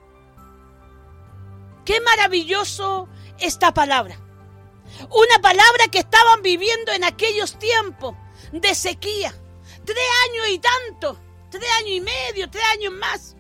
Qué 1.85 2.01
maravilloso 2.01 3.09
esta 3.39 3.73
palabra. 3.73 4.19
Una 5.11 5.39
palabra 5.41 5.89
que 5.91 5.99
estaban 5.99 6.43
viviendo 6.43 6.93
en 6.93 7.05
aquellos 7.05 7.59
tiempos 7.59 8.15
de 8.53 8.75
sequía. 8.75 9.35
Tres 9.89 10.09
años 10.29 10.49
y 10.49 10.59
tanto 10.59 11.19
tres 11.51 11.71
años 11.79 11.91
y 11.93 12.01
medio, 12.03 12.51
tres 12.51 12.65
años 12.73 12.93
más, 12.93 13.37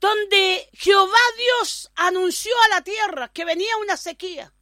donde 0.00 0.68
Jehová 0.72 1.16
Dios 1.38 1.92
anunció 1.94 2.52
a 2.64 2.68
la 2.70 2.80
tierra 2.82 3.28
que 3.28 3.44
venía 3.44 3.76
una 3.76 3.96
sequía. 3.96 4.52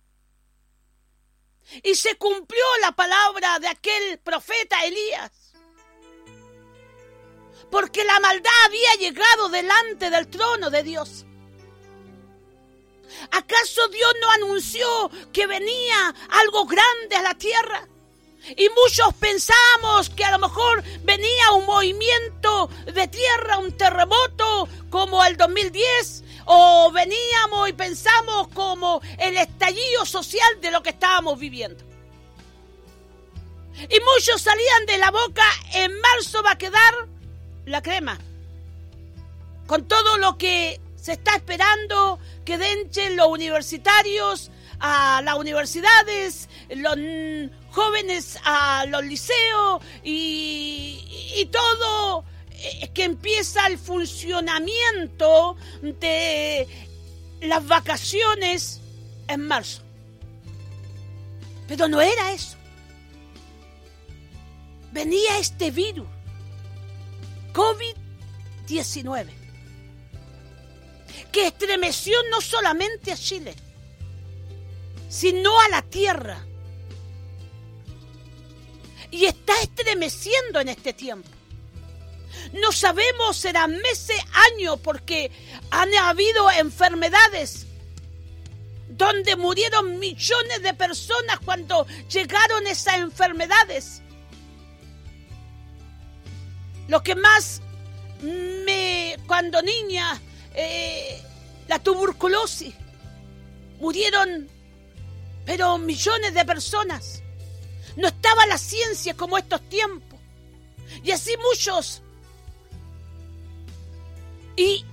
Y 1.83 1.95
se 1.95 2.17
cumplió 2.17 2.63
la 2.83 2.93
palabra 2.93 3.59
de 3.59 3.69
aquel 3.69 4.19
profeta 4.19 4.85
Elías. 4.85 5.55
Porque 7.71 8.05
la 8.05 8.21
maldad 8.21 8.53
había 8.67 8.95
llegado 8.97 9.49
delante 9.49 10.11
del 10.11 10.29
trono 10.29 10.69
de 10.69 10.83
Dios. 10.83 11.25
¿Acaso 13.31 13.89
Dios 13.89 14.15
no 14.21 14.31
anunció 14.31 15.11
que 15.33 15.47
venía 15.47 16.15
algo 16.29 16.67
grande 16.67 17.17
a 17.17 17.23
la 17.23 17.35
tierra? 17.35 17.89
Y 18.57 18.69
muchos 18.71 19.15
pensamos 19.15 20.11
que 20.11 20.25
a 20.25 20.33
lo 20.33 20.39
mejor 20.39 20.83
venía 21.03 21.53
un 21.53 21.65
movimiento 21.67 22.69
de 22.93 23.09
tierra, 23.09 23.59
un 23.59 23.73
terremoto 23.73 24.69
como 24.91 25.25
el 25.25 25.37
2010, 25.37 26.25
o 26.45 26.93
veníamos 26.93 27.69
y 27.69 27.73
pensamos 27.73 28.49
como 28.49 29.01
el 29.19 29.37
estallido 29.39 30.05
social 30.05 30.61
de 30.61 30.71
lo 30.71 30.83
que 30.83 30.91
estábamos 30.91 31.39
viviendo. 31.39 31.83
Y 33.75 33.99
muchos 34.01 34.43
salían 34.43 34.87
de 34.87 34.99
la 34.99 35.11
boca, 35.11 35.45
en 35.73 35.99
marzo 36.01 36.43
va 36.43 36.53
a 36.53 36.59
quedar 36.59 37.09
la 37.65 37.83
crema. 37.83 38.19
Con 39.67 39.89
todo 39.89 40.19
lo 40.19 40.37
que 40.37 40.81
se 40.97 41.13
está 41.13 41.35
esperando 41.37 42.19
que 42.45 42.59
denchen 42.59 43.17
los 43.17 43.29
universitarios 43.29 44.51
a 44.87 45.23
las 45.23 45.39
universidades, 45.39 46.51
los 46.69 46.99
jóvenes 47.71 48.39
a 48.45 48.85
los 48.87 49.03
liceos 49.03 49.83
y, 50.03 51.49
todo 51.51 52.25
eh, 52.51 52.91
que 52.93 53.05
empieza 53.05 53.67
el 53.67 53.79
funcionamiento 53.79 55.57
de 55.81 56.69
las 57.41 57.67
vacaciones 57.67 58.83
en 59.27 59.47
marzo. 59.47 59.81
Pero 61.67 61.89
no 61.89 62.03
era 62.03 62.33
eso. 62.33 62.59
Venía 64.93 65.39
este 65.39 65.71
virus, 65.71 66.09
COVID-19, 67.55 69.29
que 71.33 71.47
estremeció 71.47 72.19
no 72.31 72.43
solamente 72.43 73.13
a 73.13 73.17
Chile, 73.17 73.55
sino 75.15 75.61
a 75.61 75.69
la 75.69 75.83
tierra 75.83 76.45
y 79.13 79.27
está 79.27 79.53
estremeciendo 79.63 80.59
en 80.59 80.71
este 80.71 80.93
tiempo. 80.93 81.29
No 82.55 82.73
sabemos, 82.73 83.37
serán 83.37 83.77
meses, 83.77 84.21
años, 84.51 84.81
porque 84.83 85.31
han 85.71 85.95
habido 85.95 86.51
enfermedades 86.51 87.67
donde 88.89 89.37
murieron 89.37 90.01
millones 90.01 90.63
de 90.63 90.75
personas 90.75 91.39
cuando 91.45 91.87
llegaron 92.13 92.67
esas 92.67 92.97
enfermedades. 92.97 94.03
Lo 96.89 97.05
que 97.05 97.15
más 97.15 97.63
me, 98.21 99.17
cuando 99.29 99.63
niña, 99.63 100.21
eh, 100.55 101.23
la 101.69 101.79
tuberculosis, 101.79 102.75
murieron, 103.79 104.49
pero 105.45 105.79
millones 105.79 106.35
de 106.35 106.45
personas. 106.45 107.23
No 107.97 108.09
estaba 108.09 108.47
la 108.47 108.59
ciencia 108.59 109.15
como 109.15 109.39
estos 109.39 109.61
tiempos. 109.69 110.19
Y 111.03 111.11
así 111.11 111.35
muchos. 111.37 112.03
Y, 114.57 114.85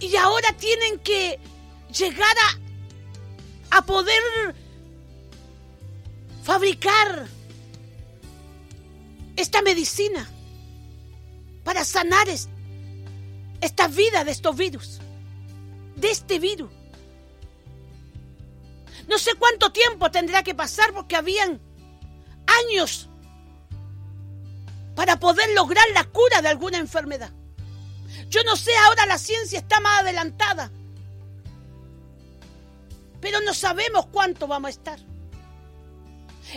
y 0.00 0.16
ahora 0.16 0.48
tienen 0.58 0.98
que 1.00 1.38
llegar 1.96 2.36
a, 3.70 3.78
a 3.78 3.86
poder 3.86 4.22
fabricar 6.42 7.26
esta 9.36 9.62
medicina 9.62 10.28
para 11.64 11.84
sanar 11.84 12.28
esta 13.60 13.88
vida 13.88 14.24
de 14.24 14.30
estos 14.30 14.56
virus, 14.56 15.00
de 15.96 16.10
este 16.10 16.38
virus. 16.38 16.70
No 19.08 19.18
sé 19.18 19.34
cuánto 19.34 19.70
tiempo 19.72 20.10
tendrá 20.10 20.42
que 20.42 20.54
pasar 20.54 20.92
porque 20.92 21.16
habían 21.16 21.60
años 22.46 23.08
para 24.94 25.18
poder 25.18 25.50
lograr 25.54 25.84
la 25.94 26.04
cura 26.04 26.40
de 26.42 26.48
alguna 26.48 26.78
enfermedad. 26.78 27.32
Yo 28.28 28.42
no 28.44 28.56
sé, 28.56 28.70
ahora 28.86 29.06
la 29.06 29.18
ciencia 29.18 29.58
está 29.58 29.80
más 29.80 30.00
adelantada, 30.00 30.70
pero 33.20 33.40
no 33.40 33.54
sabemos 33.54 34.06
cuánto 34.06 34.46
vamos 34.46 34.68
a 34.68 34.70
estar. 34.70 34.98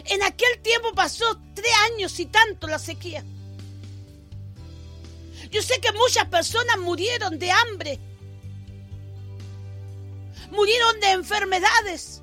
En 0.05 0.21
aquel 0.23 0.60
tiempo 0.62 0.93
pasó 0.93 1.39
tres 1.53 1.71
años 1.91 2.19
y 2.19 2.25
tanto 2.25 2.67
la 2.67 2.79
sequía. 2.79 3.23
Yo 5.49 5.62
sé 5.62 5.79
que 5.79 5.91
muchas 5.93 6.25
personas 6.25 6.77
murieron 6.77 7.39
de 7.39 7.51
hambre, 7.51 7.99
murieron 10.51 10.99
de 10.99 11.12
enfermedades, 11.12 12.21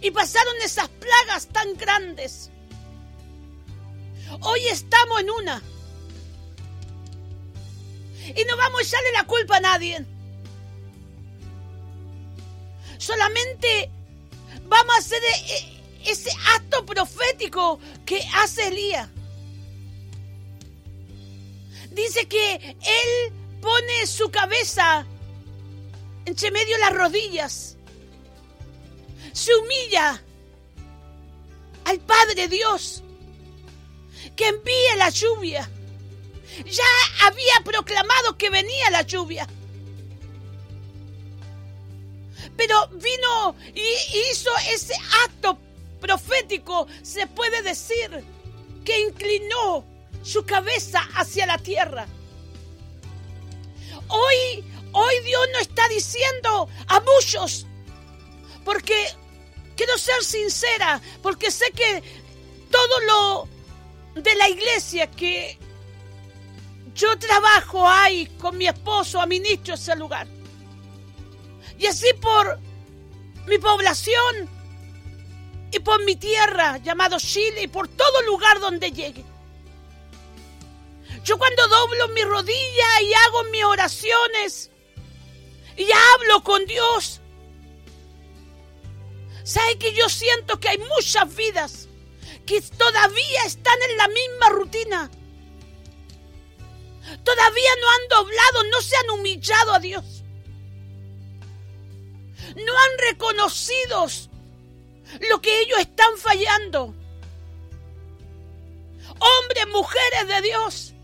y 0.00 0.10
pasaron 0.10 0.54
esas 0.62 0.88
plagas 0.88 1.46
tan 1.48 1.76
grandes. 1.76 2.50
Hoy 4.40 4.60
estamos 4.68 5.20
en 5.20 5.30
una. 5.30 5.62
Y 8.34 8.44
no 8.44 8.56
vamos 8.56 8.80
a 8.80 8.82
echarle 8.82 9.12
la 9.12 9.24
culpa 9.24 9.56
a 9.58 9.60
nadie. 9.60 10.04
Solamente 12.98 13.90
vamos 14.66 14.94
a 14.94 14.98
hacer 14.98 15.22
e, 15.22 16.10
ese 16.10 16.30
acto 16.54 16.84
profético 16.86 17.78
que 18.06 18.26
hace 18.34 18.68
Elías. 18.68 19.08
Dice 21.90 22.26
que 22.26 22.54
él 22.54 23.32
pone 23.60 24.06
su 24.06 24.30
cabeza 24.30 25.06
entre 26.24 26.50
medio 26.50 26.76
de 26.76 26.80
las 26.80 26.92
rodillas 26.92 27.76
se 29.34 29.54
humilla 29.56 30.22
al 31.84 31.98
Padre 32.00 32.48
Dios 32.48 33.02
que 34.36 34.48
envíe 34.48 34.96
la 34.96 35.10
lluvia. 35.10 35.68
Ya 36.64 37.26
había 37.26 37.54
proclamado 37.64 38.38
que 38.38 38.48
venía 38.48 38.90
la 38.90 39.02
lluvia. 39.02 39.46
Pero 42.56 42.88
vino 42.88 43.56
y 43.74 44.30
hizo 44.30 44.50
ese 44.70 44.94
acto 45.24 45.58
profético, 46.00 46.86
se 47.02 47.26
puede 47.26 47.62
decir, 47.62 48.24
que 48.84 49.00
inclinó 49.00 49.84
su 50.22 50.44
cabeza 50.46 51.00
hacia 51.16 51.46
la 51.46 51.58
tierra. 51.58 52.06
Hoy, 54.06 54.64
hoy 54.92 55.14
Dios 55.24 55.42
no 55.52 55.58
está 55.58 55.88
diciendo 55.88 56.68
a 56.86 57.00
muchos, 57.00 57.66
porque 58.64 59.08
Quiero 59.76 59.98
ser 59.98 60.22
sincera, 60.22 61.00
porque 61.22 61.50
sé 61.50 61.70
que 61.72 62.02
todo 62.70 63.00
lo 63.00 63.48
de 64.20 64.34
la 64.36 64.48
iglesia 64.48 65.10
que 65.10 65.58
yo 66.94 67.18
trabajo 67.18 67.88
ahí 67.88 68.26
con 68.38 68.56
mi 68.56 68.68
esposo, 68.68 69.20
administro 69.20 69.74
ese 69.74 69.96
lugar. 69.96 70.28
Y 71.78 71.86
así 71.86 72.06
por 72.20 72.58
mi 73.46 73.58
población 73.58 74.48
y 75.72 75.78
por 75.80 76.04
mi 76.04 76.14
tierra 76.16 76.78
llamado 76.78 77.18
Chile 77.18 77.62
y 77.62 77.68
por 77.68 77.88
todo 77.88 78.22
lugar 78.22 78.60
donde 78.60 78.92
llegue. 78.92 79.24
Yo 81.24 81.36
cuando 81.38 81.66
doblo 81.66 82.08
mi 82.08 82.22
rodilla 82.22 83.02
y 83.02 83.12
hago 83.14 83.44
mis 83.44 83.64
oraciones 83.64 84.70
y 85.76 85.86
hablo 85.90 86.44
con 86.44 86.64
Dios, 86.66 87.20
¿Sabe 89.44 89.76
que 89.78 89.92
yo 89.92 90.08
siento 90.08 90.58
que 90.58 90.70
hay 90.70 90.78
muchas 90.78 91.36
vidas 91.36 91.88
que 92.46 92.62
todavía 92.62 93.44
están 93.44 93.78
en 93.82 93.96
la 93.98 94.08
misma 94.08 94.48
rutina? 94.48 95.10
Todavía 97.22 97.70
no 97.80 97.90
han 97.90 98.08
doblado, 98.08 98.64
no 98.72 98.80
se 98.80 98.96
han 98.96 99.10
humillado 99.10 99.74
a 99.74 99.78
Dios. 99.78 100.24
No 102.56 102.78
han 102.78 102.98
reconocido 102.98 104.06
lo 105.28 105.40
que 105.42 105.60
ellos 105.60 105.78
están 105.78 106.16
fallando. 106.16 106.94
Hombres, 109.18 109.66
mujeres 109.68 110.26
de 110.26 110.40
Dios, 110.40 110.94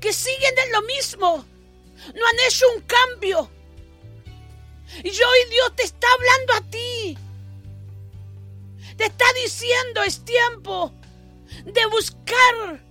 que 0.00 0.14
siguen 0.14 0.54
en 0.64 0.72
lo 0.72 0.82
mismo, 0.82 1.44
no 2.14 2.26
han 2.26 2.40
hecho 2.48 2.64
un 2.74 2.80
cambio. 2.82 3.50
Y 5.04 5.10
hoy 5.10 5.50
Dios 5.50 5.76
te 5.76 5.82
está 5.82 6.06
hablando 6.14 6.54
a 6.54 6.70
ti. 6.70 7.18
Te 8.96 9.04
está 9.04 9.24
diciendo 9.44 10.02
es 10.02 10.24
tiempo 10.24 10.92
de 11.64 11.86
buscar 11.86 12.84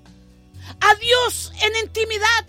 a 0.79 0.95
Dios 0.95 1.51
en 1.61 1.75
intimidad. 1.77 2.45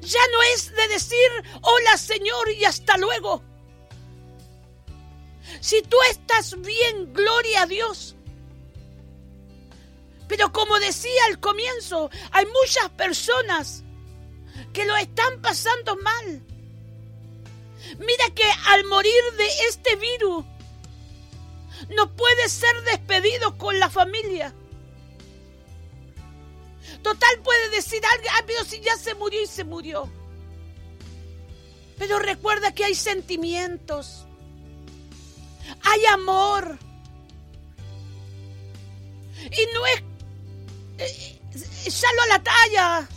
Ya 0.00 0.20
no 0.32 0.42
es 0.54 0.74
de 0.74 0.88
decir 0.88 1.30
hola 1.62 1.96
Señor 1.96 2.50
y 2.50 2.64
hasta 2.64 2.96
luego. 2.96 3.42
Si 5.60 5.82
tú 5.82 5.96
estás 6.10 6.60
bien, 6.60 7.12
gloria 7.12 7.62
a 7.62 7.66
Dios. 7.66 8.16
Pero 10.28 10.52
como 10.52 10.78
decía 10.80 11.24
al 11.28 11.38
comienzo, 11.38 12.10
hay 12.32 12.46
muchas 12.46 12.90
personas 12.90 13.84
que 14.72 14.84
lo 14.84 14.96
están 14.96 15.40
pasando 15.40 15.96
mal. 15.96 16.42
Mira 17.98 18.34
que 18.34 18.44
al 18.66 18.84
morir 18.84 19.22
de 19.36 19.46
este 19.68 19.96
virus, 19.96 20.44
no 21.94 22.14
puede 22.14 22.48
ser 22.48 22.74
despedido 22.82 23.56
con 23.58 23.78
la 23.78 23.90
familia. 23.90 24.54
Total 27.02 27.38
puede 27.42 27.70
decir 27.70 28.00
algo, 28.04 28.28
ah, 28.32 28.44
pero 28.46 28.64
si 28.64 28.80
ya 28.80 28.96
se 28.96 29.14
murió 29.14 29.42
y 29.42 29.46
se 29.46 29.64
murió. 29.64 30.10
Pero 31.98 32.18
recuerda 32.18 32.74
que 32.74 32.84
hay 32.84 32.94
sentimientos, 32.94 34.26
hay 35.82 36.04
amor. 36.06 36.78
Y 39.44 39.74
no 39.74 39.86
es 39.86 40.02
eh, 40.98 41.90
solo 41.90 42.22
a 42.22 42.26
la 42.26 42.42
talla, 42.42 43.08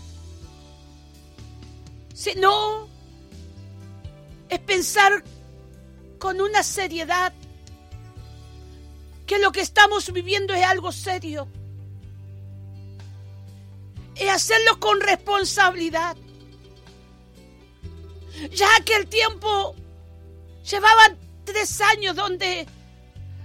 sino 2.13 2.87
es 4.49 4.59
pensar 4.59 5.23
con 6.19 6.41
una 6.41 6.63
seriedad 6.63 7.33
que 9.29 9.37
lo 9.37 9.51
que 9.51 9.61
estamos 9.61 10.11
viviendo 10.11 10.55
es 10.55 10.65
algo 10.65 10.91
serio. 10.91 11.47
Es 14.15 14.27
hacerlo 14.27 14.79
con 14.79 14.99
responsabilidad. 14.99 16.17
Ya 18.49 18.67
que 18.83 18.95
el 18.95 19.05
tiempo 19.05 19.75
llevaba 20.67 21.15
tres 21.43 21.79
años 21.79 22.15
donde 22.15 22.67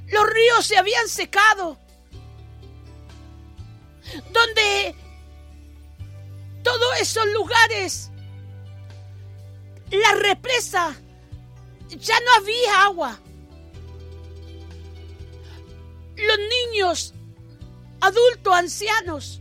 los 0.07 0.27
ríos 0.27 0.65
se 0.65 0.79
habían 0.79 1.07
secado, 1.07 1.79
donde 4.33 4.95
todos 6.63 6.99
esos 6.99 7.27
lugares, 7.27 8.11
la 9.91 10.15
represa, 10.15 10.97
ya 11.91 12.19
no 12.21 12.33
había 12.39 12.85
agua 12.85 13.21
los 16.17 16.39
niños, 16.39 17.15
adultos, 18.01 18.55
ancianos, 18.55 19.41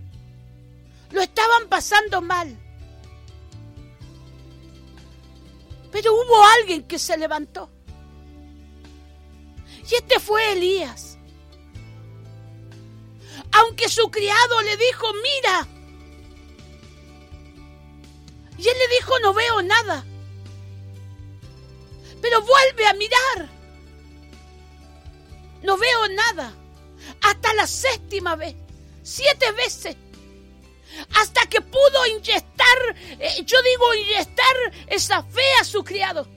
lo 1.12 1.21
estaban 1.21 1.67
pasando 1.69 2.21
mal. 2.21 2.57
Pero 5.91 6.13
hubo 6.13 6.43
alguien 6.59 6.83
que 6.83 6.97
se 6.97 7.17
levantó. 7.17 7.69
Y 9.89 9.95
este 9.95 10.19
fue 10.19 10.53
Elías. 10.53 11.19
Aunque 13.51 13.88
su 13.89 14.09
criado 14.09 14.62
le 14.63 14.77
dijo, 14.77 15.05
mira. 15.13 15.67
Y 18.57 18.67
él 18.67 18.77
le 18.77 18.95
dijo, 18.95 19.19
no 19.19 19.33
veo 19.33 19.62
nada. 19.62 20.03
Pero 22.21 22.41
vuelve 22.41 22.88
a 22.88 22.93
mirar. 22.93 23.49
No 25.62 25.77
veo 25.77 26.07
nada 26.07 26.62
hasta 27.21 27.53
la 27.53 27.67
séptima 27.67 28.35
vez, 28.35 28.55
siete 29.03 29.51
veces, 29.53 29.95
hasta 31.15 31.45
que 31.47 31.61
pudo 31.61 32.05
inyectar, 32.07 32.95
eh, 33.19 33.43
yo 33.45 33.61
digo 33.61 33.93
inyectar 33.93 34.55
esa 34.87 35.23
fe 35.23 35.53
a 35.59 35.63
su 35.63 35.83
criado, 35.83 36.27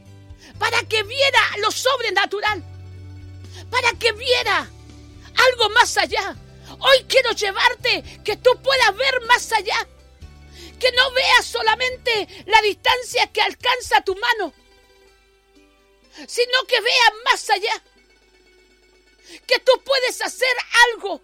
para 0.59 0.83
que 0.85 1.03
viera 1.03 1.41
lo 1.61 1.71
sobrenatural, 1.71 2.63
para 3.71 3.93
que 3.93 4.13
viera 4.13 4.69
algo 5.51 5.71
más 5.71 5.97
allá. 5.97 6.37
Hoy 6.79 7.05
quiero 7.09 7.33
llevarte 7.33 8.03
que 8.25 8.37
tú 8.37 8.51
puedas 8.63 8.97
ver 8.97 9.21
más 9.27 9.53
allá, 9.53 9.87
que 10.79 10.93
no 10.93 11.11
veas 11.13 11.47
solamente 11.47 12.45
la 12.47 12.61
distancia 12.63 13.27
que 13.29 13.43
alcanza 13.43 14.01
tu 14.03 14.15
mano, 14.17 14.53
sino 16.27 16.65
que 16.67 16.81
veas 16.81 17.13
más 17.25 17.51
allá 17.51 17.83
que 19.47 19.59
tú 19.61 19.73
puedes 19.85 20.21
hacer 20.23 20.57
algo 20.89 21.21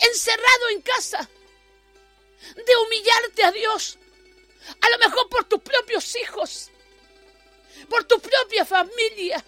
encerrado 0.00 0.68
en 0.70 0.82
casa, 0.82 1.28
de 2.54 2.76
humillarte 2.76 3.44
a 3.44 3.52
Dios, 3.52 3.98
a 4.80 4.90
lo 4.90 4.98
mejor 4.98 5.28
por 5.28 5.44
tus 5.44 5.60
propios 5.60 6.16
hijos, 6.16 6.70
por 7.88 8.04
tu 8.04 8.20
propia 8.20 8.64
familia, 8.64 9.44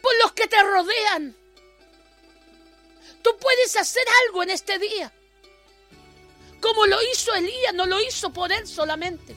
por 0.00 0.16
los 0.22 0.32
que 0.32 0.46
te 0.46 0.62
rodean. 0.62 1.36
Tú 3.22 3.36
puedes 3.38 3.76
hacer 3.76 4.04
algo 4.24 4.42
en 4.42 4.50
este 4.50 4.78
día. 4.78 5.12
Como 6.60 6.86
lo 6.86 7.00
hizo 7.02 7.34
Elías, 7.34 7.74
no 7.74 7.86
lo 7.86 8.00
hizo 8.00 8.32
por 8.32 8.52
él 8.52 8.66
solamente, 8.66 9.34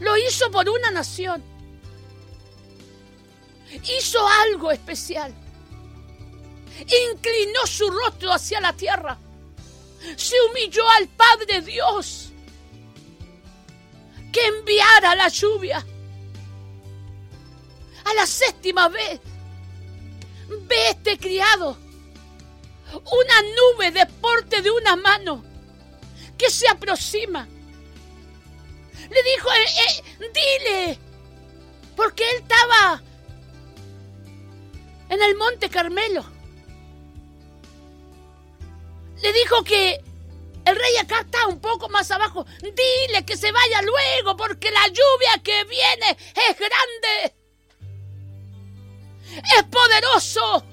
lo 0.00 0.16
hizo 0.16 0.50
por 0.50 0.68
una 0.68 0.90
nación 0.90 1.49
hizo 3.72 4.26
algo 4.26 4.70
especial. 4.70 5.34
Inclinó 7.12 7.66
su 7.66 7.90
rostro 7.90 8.32
hacia 8.32 8.60
la 8.60 8.72
tierra. 8.72 9.18
Se 10.16 10.36
humilló 10.42 10.88
al 10.90 11.08
Padre 11.08 11.60
Dios 11.60 12.30
que 14.32 14.46
enviara 14.46 15.14
la 15.14 15.28
lluvia. 15.28 15.84
A 18.04 18.14
la 18.14 18.26
séptima 18.26 18.88
vez, 18.88 19.20
ve 20.48 20.88
este 20.88 21.18
criado, 21.18 21.76
una 22.92 23.42
nube 23.42 23.90
de 23.90 24.06
porte 24.06 24.62
de 24.62 24.70
una 24.70 24.96
mano 24.96 25.44
que 26.38 26.50
se 26.50 26.66
aproxima. 26.68 27.46
Le 29.10 29.22
dijo, 29.22 29.52
eh, 29.52 29.66
eh, 29.88 30.30
dile, 30.34 30.98
porque 31.94 32.24
él 32.30 32.36
estaba 32.38 33.02
en 35.10 35.22
el 35.22 35.36
monte 35.36 35.68
Carmelo. 35.68 36.24
Le 39.20 39.32
dijo 39.34 39.62
que 39.62 40.02
el 40.64 40.76
rey 40.76 40.96
acá 40.96 41.20
está 41.20 41.46
un 41.46 41.60
poco 41.60 41.88
más 41.88 42.10
abajo. 42.10 42.46
Dile 42.62 43.24
que 43.26 43.36
se 43.36 43.52
vaya 43.52 43.82
luego 43.82 44.36
porque 44.36 44.70
la 44.70 44.86
lluvia 44.86 45.42
que 45.42 45.64
viene 45.64 46.16
es 46.48 46.58
grande. 46.58 47.34
Es 49.56 49.64
poderoso. 49.64 50.64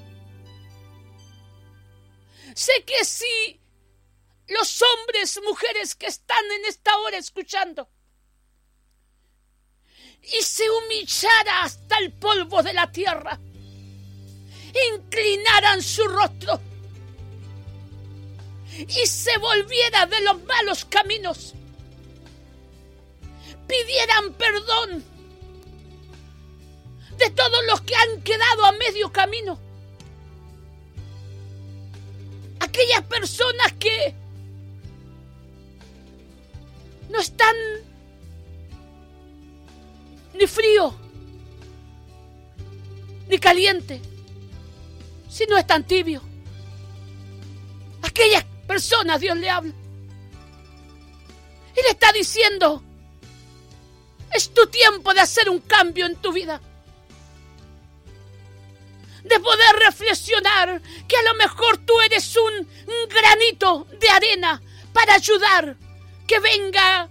Sé 2.53 2.83
que 2.85 3.03
si 3.03 3.59
los 4.47 4.81
hombres, 4.81 5.39
mujeres 5.43 5.95
que 5.95 6.07
están 6.07 6.43
en 6.57 6.65
esta 6.65 6.97
hora 6.99 7.17
escuchando, 7.17 7.89
y 10.23 10.41
se 10.41 10.69
humillara 10.69 11.63
hasta 11.63 11.97
el 11.99 12.13
polvo 12.13 12.63
de 12.63 12.73
la 12.73 12.91
tierra, 12.91 13.39
inclinaran 14.93 15.81
su 15.81 16.05
rostro 16.07 16.59
y 18.79 19.07
se 19.07 19.37
volviera 19.39 20.05
de 20.05 20.21
los 20.21 20.43
malos 20.43 20.85
caminos, 20.85 21.53
pidieran 23.67 24.33
perdón 24.33 25.03
de 27.17 27.29
todos 27.31 27.65
los 27.67 27.81
que 27.81 27.95
han 27.95 28.21
quedado 28.21 28.65
a 28.65 28.71
medio 28.73 29.11
camino, 29.11 29.59
aquellas 32.59 33.01
personas 33.03 33.73
que 33.79 34.13
no 37.09 37.19
están 37.19 37.55
ni 40.35 40.45
frío 40.45 40.93
ni 43.27 43.39
caliente 43.39 43.99
si 45.37 45.45
no 45.45 45.55
es 45.55 45.67
tan 45.67 45.83
tibio? 45.83 46.19
Aquellas 48.01 48.43
personas 48.65 49.21
Dios 49.21 49.37
le 49.37 49.49
habla. 49.51 49.73
Y 51.75 51.81
le 51.83 51.89
está 51.89 52.11
diciendo, 52.11 52.81
es 54.33 54.51
tu 54.51 54.65
tiempo 54.65 55.13
de 55.13 55.21
hacer 55.21 55.47
un 55.47 55.59
cambio 55.59 56.07
en 56.07 56.15
tu 56.15 56.33
vida. 56.33 56.59
De 59.23 59.39
poder 59.39 59.75
reflexionar 59.75 60.81
que 61.07 61.17
a 61.17 61.23
lo 61.23 61.35
mejor 61.35 61.77
tú 61.85 61.99
eres 62.01 62.35
un, 62.35 62.67
granito 63.07 63.85
de 63.99 64.09
arena 64.09 64.59
para 64.91 65.15
ayudar 65.15 65.75
que 66.25 66.39
venga 66.39 67.07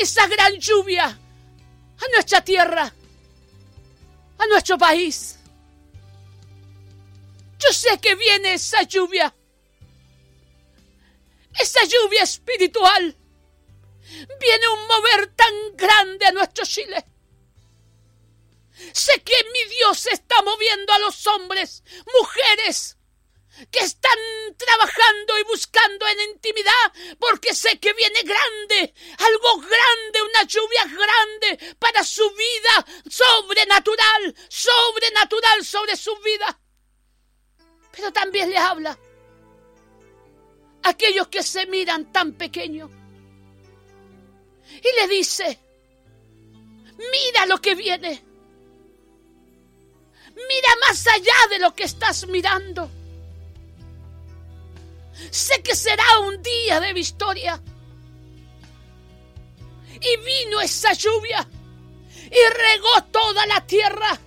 esa 0.00 0.26
gran 0.28 0.54
lluvia 0.54 1.04
a 1.04 2.08
nuestra 2.14 2.40
tierra, 2.40 2.90
a 4.38 4.46
nuestro 4.46 4.78
país. 4.78 5.35
Yo 7.66 7.72
sé 7.72 7.98
que 8.00 8.14
viene 8.14 8.54
esa 8.54 8.82
lluvia. 8.82 9.34
Esa 11.58 11.82
lluvia 11.84 12.22
espiritual. 12.22 13.16
Viene 14.40 14.68
un 14.68 14.86
mover 14.86 15.34
tan 15.34 15.76
grande 15.76 16.26
a 16.26 16.32
nuestro 16.32 16.64
Chile. 16.64 17.04
Sé 18.92 19.20
que 19.22 19.34
mi 19.52 19.64
Dios 19.64 20.06
está 20.06 20.42
moviendo 20.42 20.92
a 20.92 20.98
los 21.00 21.26
hombres, 21.26 21.82
mujeres, 22.20 22.98
que 23.72 23.80
están 23.80 24.18
trabajando 24.56 25.38
y 25.38 25.42
buscando 25.44 26.06
en 26.06 26.20
intimidad, 26.30 26.92
porque 27.18 27.54
sé 27.54 27.80
que 27.80 27.94
viene 27.94 28.22
grande, 28.22 28.94
algo 29.18 29.60
grande, 29.60 30.22
una 30.22 30.42
lluvia 30.44 30.84
grande 30.84 31.76
para 31.78 32.04
su 32.04 32.30
vida, 32.30 32.86
sobrenatural, 33.08 34.36
sobrenatural 34.48 35.64
sobre 35.64 35.96
su 35.96 36.14
vida. 36.18 36.60
Pero 37.96 38.12
también 38.12 38.50
le 38.50 38.58
habla 38.58 38.98
a 40.82 40.88
aquellos 40.90 41.28
que 41.28 41.42
se 41.42 41.66
miran 41.66 42.12
tan 42.12 42.34
pequeños 42.34 42.90
y 44.70 45.00
le 45.00 45.08
dice, 45.08 45.58
mira 46.98 47.46
lo 47.46 47.60
que 47.60 47.74
viene, 47.74 48.22
mira 50.34 50.68
más 50.86 51.06
allá 51.06 51.34
de 51.50 51.58
lo 51.58 51.74
que 51.74 51.84
estás 51.84 52.26
mirando. 52.26 52.90
Sé 55.30 55.62
que 55.62 55.74
será 55.74 56.18
un 56.20 56.42
día 56.42 56.78
de 56.80 56.92
victoria. 56.92 57.60
Y 59.98 60.16
vino 60.18 60.60
esa 60.60 60.92
lluvia 60.92 61.48
y 62.26 62.52
regó 62.52 63.02
toda 63.10 63.46
la 63.46 63.66
tierra. 63.66 64.20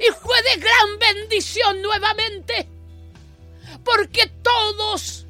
Y 0.00 0.12
fue 0.12 0.36
de 0.42 0.60
gran 0.60 0.98
bendición 0.98 1.82
nuevamente. 1.82 2.68
Porque 3.84 4.26
todos 4.42 5.26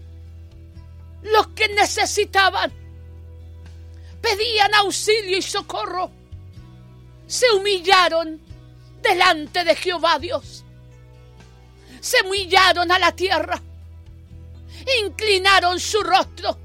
los 1.23 1.49
que 1.49 1.69
necesitaban 1.69 2.73
pedían 4.21 4.75
auxilio 4.75 5.39
y 5.39 5.43
socorro. 5.43 6.11
Se 7.27 7.51
humillaron 7.53 8.41
delante 9.03 9.65
de 9.65 9.75
Jehová 9.75 10.19
Dios. 10.19 10.65
Se 12.01 12.23
humillaron 12.23 12.91
a 12.91 12.99
la 12.99 13.13
tierra 13.13 13.61
inclinaron 15.05 15.79
su 15.79 16.03
rostro 16.03 16.59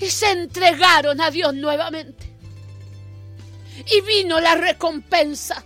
y 0.00 0.08
se 0.08 0.30
entregaron 0.30 1.20
a 1.20 1.30
Dios 1.30 1.54
nuevamente. 1.54 2.27
Y 3.86 4.00
vino 4.02 4.40
la 4.40 4.54
recompensa. 4.54 5.64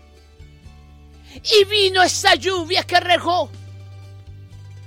Y 1.35 1.65
vino 1.65 2.03
esa 2.03 2.35
lluvia 2.35 2.85
que 2.85 3.01
regó 3.01 3.51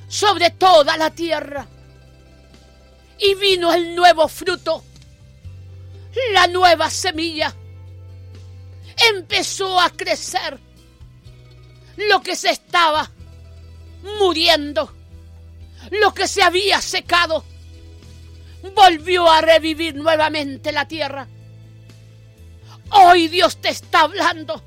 sobre 0.07 0.51
toda 0.51 0.97
la 0.97 1.09
tierra. 1.09 1.67
Y 3.17 3.35
vino 3.35 3.73
el 3.73 3.95
nuevo 3.95 4.27
fruto, 4.27 4.83
la 6.33 6.47
nueva 6.47 6.89
semilla. 6.89 7.53
Empezó 9.13 9.79
a 9.79 9.89
crecer 9.89 10.59
lo 11.97 12.21
que 12.21 12.35
se 12.35 12.51
estaba 12.51 13.09
muriendo. 14.19 14.93
Lo 15.91 16.13
que 16.13 16.27
se 16.27 16.41
había 16.41 16.81
secado 16.81 17.43
volvió 18.75 19.29
a 19.29 19.41
revivir 19.41 19.95
nuevamente 19.95 20.71
la 20.71 20.87
tierra. 20.87 21.27
Hoy 22.97 23.27
Dios 23.27 23.59
te 23.59 23.69
está 23.69 24.01
hablando. 24.01 24.63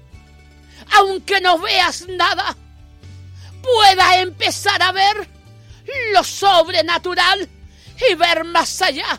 Aunque 0.97 1.41
no 1.41 1.59
veas 1.59 2.07
nada, 2.09 2.57
pueda 3.63 4.21
empezar 4.21 4.83
a 4.83 4.93
ver 4.93 5.29
lo 6.13 6.23
sobrenatural 6.23 7.49
y 8.11 8.15
ver 8.15 8.45
más 8.45 8.83
allá 8.83 9.19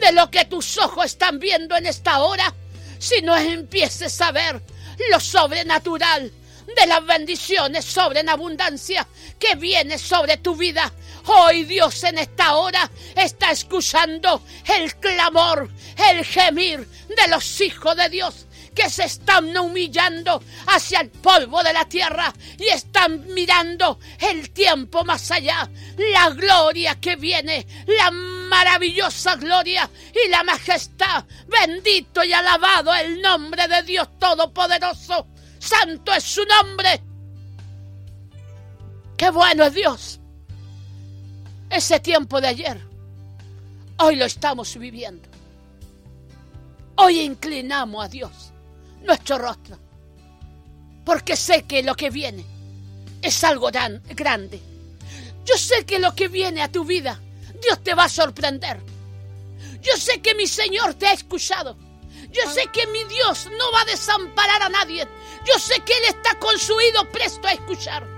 de 0.00 0.12
lo 0.12 0.30
que 0.30 0.46
tus 0.46 0.78
ojos 0.78 1.06
están 1.06 1.38
viendo 1.38 1.76
en 1.76 1.86
esta 1.86 2.20
hora. 2.20 2.54
Si 2.98 3.20
no 3.20 3.36
empieces 3.36 4.18
a 4.22 4.32
ver 4.32 4.62
lo 5.10 5.20
sobrenatural 5.20 6.32
de 6.74 6.86
las 6.86 7.04
bendiciones 7.04 7.84
sobre 7.84 8.20
en 8.20 8.30
abundancia 8.30 9.06
que 9.38 9.56
viene 9.56 9.98
sobre 9.98 10.38
tu 10.38 10.56
vida. 10.56 10.90
Hoy 11.26 11.64
Dios 11.64 12.02
en 12.04 12.18
esta 12.18 12.56
hora 12.56 12.90
está 13.14 13.50
escuchando 13.50 14.42
el 14.76 14.94
clamor, 14.96 15.70
el 16.10 16.24
gemir 16.24 16.86
de 17.08 17.28
los 17.28 17.60
hijos 17.60 17.96
de 17.96 18.08
Dios 18.08 18.46
que 18.74 18.88
se 18.88 19.04
están 19.04 19.56
humillando 19.56 20.42
hacia 20.66 21.00
el 21.00 21.10
polvo 21.10 21.62
de 21.62 21.72
la 21.72 21.84
tierra 21.84 22.32
y 22.58 22.68
están 22.68 23.26
mirando 23.34 23.98
el 24.18 24.50
tiempo 24.50 25.04
más 25.04 25.30
allá, 25.30 25.68
la 25.96 26.30
gloria 26.30 26.98
que 27.00 27.16
viene, 27.16 27.66
la 27.86 28.10
maravillosa 28.10 29.36
gloria 29.36 29.88
y 30.14 30.28
la 30.28 30.42
majestad. 30.42 31.24
Bendito 31.46 32.24
y 32.24 32.32
alabado 32.32 32.94
el 32.94 33.20
nombre 33.20 33.68
de 33.68 33.82
Dios 33.82 34.08
Todopoderoso. 34.18 35.26
Santo 35.58 36.12
es 36.12 36.24
su 36.24 36.44
nombre. 36.44 37.00
Qué 39.16 39.30
bueno 39.30 39.64
es 39.64 39.74
Dios. 39.74 40.21
Ese 41.72 42.00
tiempo 42.00 42.38
de 42.38 42.48
ayer, 42.48 42.78
hoy 43.96 44.16
lo 44.16 44.26
estamos 44.26 44.76
viviendo. 44.76 45.26
Hoy 46.96 47.20
inclinamos 47.20 48.04
a 48.04 48.08
Dios 48.08 48.52
nuestro 49.02 49.38
rostro. 49.38 49.78
Porque 51.02 51.34
sé 51.34 51.62
que 51.62 51.82
lo 51.82 51.94
que 51.94 52.10
viene 52.10 52.44
es 53.22 53.42
algo 53.42 53.72
tan 53.72 54.02
grande. 54.10 54.60
Yo 55.46 55.56
sé 55.56 55.86
que 55.86 55.98
lo 55.98 56.14
que 56.14 56.28
viene 56.28 56.60
a 56.60 56.70
tu 56.70 56.84
vida, 56.84 57.18
Dios 57.62 57.82
te 57.82 57.94
va 57.94 58.04
a 58.04 58.10
sorprender. 58.10 58.78
Yo 59.80 59.96
sé 59.96 60.20
que 60.20 60.34
mi 60.34 60.46
Señor 60.46 60.92
te 60.92 61.06
ha 61.06 61.14
escuchado. 61.14 61.78
Yo 62.30 62.50
sé 62.52 62.66
que 62.70 62.86
mi 62.88 63.02
Dios 63.04 63.48
no 63.50 63.72
va 63.72 63.80
a 63.80 63.86
desamparar 63.86 64.60
a 64.60 64.68
nadie. 64.68 65.08
Yo 65.46 65.58
sé 65.58 65.80
que 65.80 65.94
Él 65.94 66.04
está 66.08 66.38
con 66.38 66.58
su 66.58 66.74
oído 66.74 67.10
presto 67.10 67.48
a 67.48 67.52
escuchar. 67.52 68.11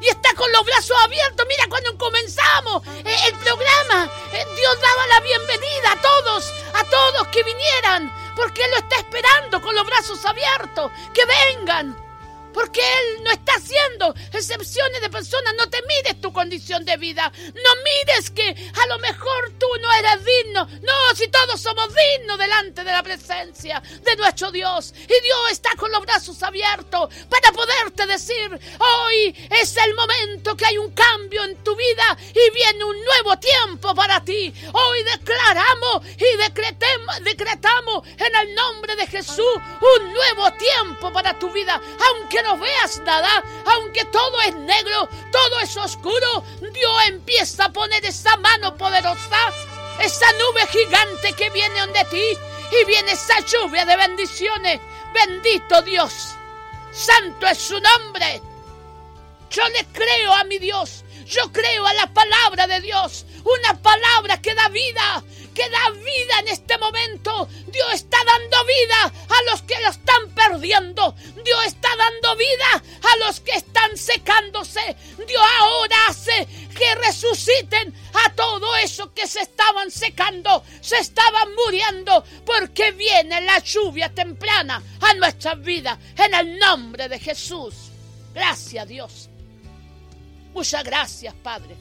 Y 0.00 0.08
está 0.08 0.34
con 0.34 0.50
los 0.52 0.64
brazos 0.64 0.96
abiertos. 1.04 1.46
Mira, 1.48 1.66
cuando 1.68 1.96
comenzamos 1.98 2.86
eh, 2.86 3.16
el 3.26 3.34
programa, 3.38 4.10
eh, 4.32 4.46
Dios 4.56 4.80
daba 4.80 5.06
la 5.08 5.20
bienvenida 5.20 5.92
a 5.92 6.00
todos, 6.00 6.52
a 6.74 6.84
todos 6.84 7.28
que 7.28 7.42
vinieran, 7.42 8.12
porque 8.34 8.64
Él 8.64 8.70
lo 8.70 8.78
está 8.78 8.96
esperando 8.96 9.60
con 9.60 9.74
los 9.74 9.86
brazos 9.86 10.24
abiertos. 10.24 10.90
Que 11.12 11.22
vengan. 11.26 12.09
Porque 12.52 12.80
Él 12.80 13.24
no 13.24 13.30
está 13.30 13.52
haciendo 13.54 14.14
excepciones 14.32 15.00
de 15.00 15.10
personas. 15.10 15.54
No 15.56 15.68
te 15.68 15.80
mires 15.82 16.20
tu 16.20 16.32
condición 16.32 16.84
de 16.84 16.96
vida. 16.96 17.32
No 17.38 17.70
mires 17.84 18.30
que 18.30 18.70
a 18.82 18.86
lo 18.86 18.98
mejor 18.98 19.52
tú 19.58 19.66
no 19.80 19.92
eres 19.92 20.24
digno. 20.24 20.66
No, 20.82 21.14
si 21.14 21.28
todos 21.28 21.60
somos 21.60 21.88
dignos 21.88 22.38
delante 22.38 22.84
de 22.84 22.92
la 22.92 23.02
presencia 23.02 23.82
de 24.02 24.16
nuestro 24.16 24.50
Dios. 24.50 24.94
Y 24.96 25.22
Dios 25.22 25.50
está 25.50 25.70
con 25.76 25.90
los 25.92 26.00
brazos 26.02 26.42
abiertos 26.42 27.12
para 27.28 27.52
poderte 27.52 28.06
decir, 28.06 28.58
hoy 28.78 29.48
es 29.50 29.76
el 29.76 29.94
momento 29.94 30.56
que 30.56 30.66
hay 30.66 30.78
un 30.78 30.90
cambio 30.92 31.44
en 31.44 31.56
tu 31.62 31.74
vida 31.76 32.16
y 32.34 32.54
viene 32.54 32.84
un 32.84 33.04
nuevo 33.04 33.38
tiempo 33.38 33.94
para 33.94 34.24
ti. 34.24 34.52
Hoy 34.72 35.02
declaramos 35.04 36.02
y 36.16 37.22
decretamos 37.22 38.06
en 38.18 38.34
el 38.34 38.54
nombre 38.54 38.96
de 38.96 39.06
Jesús 39.06 39.54
un 39.80 40.12
nuevo 40.12 40.52
tiempo 40.52 41.12
para 41.12 41.38
tu 41.38 41.50
vida. 41.50 41.80
Aunque 42.08 42.39
no 42.42 42.58
veas 42.58 42.98
nada, 43.00 43.42
aunque 43.66 44.04
todo 44.06 44.40
es 44.42 44.54
negro, 44.54 45.08
todo 45.30 45.60
es 45.60 45.76
oscuro, 45.76 46.44
Dios 46.72 47.02
empieza 47.06 47.66
a 47.66 47.72
poner 47.72 48.04
esa 48.04 48.36
mano 48.38 48.76
poderosa, 48.76 49.52
esa 50.00 50.32
nube 50.32 50.66
gigante 50.68 51.32
que 51.32 51.50
viene 51.50 51.80
donde 51.80 52.04
ti 52.06 52.38
y 52.72 52.84
viene 52.84 53.12
esa 53.12 53.40
lluvia 53.40 53.84
de 53.84 53.96
bendiciones. 53.96 54.80
Bendito 55.12 55.82
Dios, 55.82 56.34
santo 56.92 57.46
es 57.46 57.58
su 57.58 57.80
nombre. 57.80 58.40
Yo 59.50 59.68
le 59.70 59.84
creo 59.86 60.32
a 60.32 60.44
mi 60.44 60.58
Dios, 60.58 61.04
yo 61.26 61.50
creo 61.52 61.86
a 61.86 61.94
la 61.94 62.06
palabra 62.06 62.66
de 62.66 62.80
Dios, 62.80 63.26
una 63.44 63.80
palabra 63.80 64.40
que 64.40 64.54
da 64.54 64.68
vida, 64.68 65.24
que 65.54 65.68
da 65.68 65.90
vida 65.90 66.38
en 66.40 66.48
este 66.48 66.78
momento. 66.78 67.48
Dios 67.66 67.94
está 67.94 68.18
dando 68.24 68.64
vida 68.64 69.12
a 69.28 69.50
los 69.50 69.62
que 69.62 69.80
lo 69.80 69.88
están 69.90 70.30
perdiendo. 70.34 71.14
Dios 71.44 71.66
está 71.66 71.88
dando 71.96 72.36
vida 72.36 72.82
a 73.02 73.26
los 73.26 73.40
que 73.40 73.52
están 73.52 73.96
secándose. 73.96 74.96
Dios 75.26 75.42
ahora 75.60 75.96
hace 76.08 76.46
que 76.76 76.94
resuciten 76.94 77.94
a 78.24 78.32
todo 78.34 78.76
eso 78.76 79.12
que 79.12 79.26
se 79.26 79.40
estaban 79.40 79.90
secando, 79.90 80.64
se 80.80 80.98
estaban 80.98 81.54
muriendo, 81.54 82.24
porque 82.44 82.92
viene 82.92 83.40
la 83.42 83.58
lluvia 83.58 84.08
temprana 84.08 84.82
a 85.00 85.14
nuestras 85.14 85.60
vidas 85.60 85.98
en 86.16 86.34
el 86.34 86.58
nombre 86.58 87.08
de 87.08 87.18
Jesús. 87.18 87.74
Gracias 88.32 88.88
Dios. 88.88 89.28
Muchas 90.52 90.84
gracias 90.84 91.34
Padre. 91.34 91.76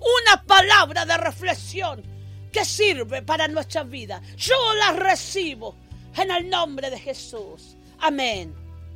Una 0.00 0.42
palabra 0.44 1.04
de 1.04 1.16
reflexión 1.16 2.17
sirve 2.64 3.22
para 3.22 3.48
nuestras 3.48 3.88
vidas. 3.88 4.22
Yo 4.36 4.56
las 4.74 4.96
recibo 4.96 5.74
en 6.16 6.30
el 6.30 6.48
nombre 6.48 6.90
de 6.90 6.98
Jesús. 6.98 7.76
Amén 8.00 8.54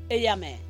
y 0.08 0.26
amén. 0.26 0.60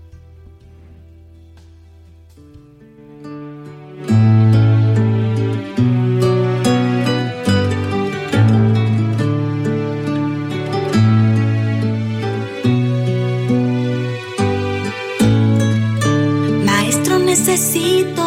Maestro, 16.64 17.18
necesito 17.18 18.21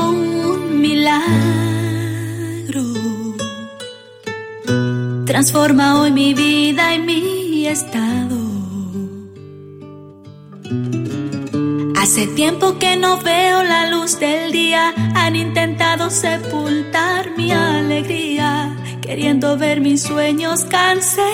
Transforma 5.35 5.99
hoy 5.99 6.11
mi 6.11 6.33
vida 6.33 6.95
y 6.95 6.99
mi 6.99 7.67
estado. 7.67 8.37
Hace 11.97 12.27
tiempo 12.27 12.79
que 12.79 12.95
no 12.95 13.17
veo 13.17 13.61
la 13.63 13.89
luz 13.89 14.17
del 14.17 14.53
día, 14.53 14.93
han 15.13 15.35
intentado 15.35 16.09
sepultar 16.09 17.31
mi 17.35 17.51
alegría, 17.51 18.77
queriendo 19.01 19.57
ver 19.57 19.81
mis 19.81 20.03
sueños 20.03 20.63
cancelados. 20.63 21.27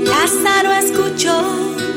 Lázaro 0.00 0.72
escuchó 0.72 1.40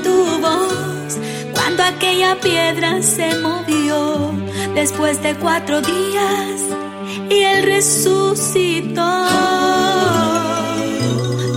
tu 0.03 0.25
voz 0.41 1.17
cuando 1.55 1.81
aquella 1.81 2.39
piedra 2.39 3.01
se 3.01 3.33
movió 3.39 4.31
después 4.75 5.23
de 5.23 5.33
cuatro 5.33 5.81
días 5.81 6.70
y 7.31 7.43
él 7.43 7.63
resucitó. 7.63 9.11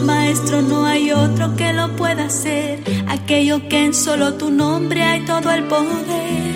Maestro, 0.04 0.62
no 0.62 0.84
hay 0.86 1.10
otro 1.10 1.56
que 1.56 1.72
lo 1.72 1.88
pueda 1.96 2.26
hacer, 2.26 2.78
aquello 3.08 3.68
que 3.68 3.84
en 3.86 3.94
solo 3.94 4.34
tu 4.34 4.50
nombre 4.50 5.02
hay 5.02 5.24
todo 5.24 5.50
el 5.50 5.64
poder. 5.64 6.54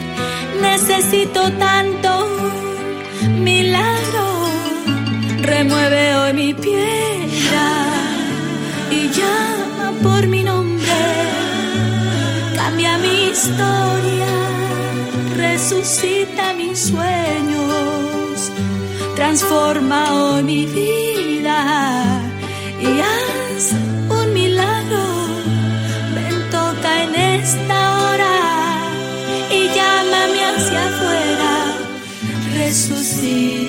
Necesito 0.62 1.50
tanto 1.52 2.10
milagro, 3.40 4.26
remueve 5.40 6.16
hoy 6.16 6.32
mi 6.34 6.54
piedra 6.54 7.68
y 8.90 9.08
llama 9.18 9.92
por 10.02 10.26
mi 10.26 10.42
nombre, 10.44 10.98
cambia 12.54 12.98
mi 12.98 13.30
historia, 13.30 14.32
resucita 15.36 16.52
mis 16.54 16.78
sueños 16.78 17.97
transforma 19.38 20.12
hoy 20.14 20.42
mi 20.42 20.66
vida 20.66 22.20
y 22.80 23.00
haz 23.00 23.72
un 24.10 24.34
milagro. 24.34 25.04
Ven, 26.14 26.50
toca 26.50 27.04
en 27.04 27.14
esta 27.14 27.98
hora 27.98 28.36
y 29.52 29.68
llámame 29.76 30.44
hacia 30.44 30.88
afuera, 30.88 31.52
resucítame. 32.56 33.67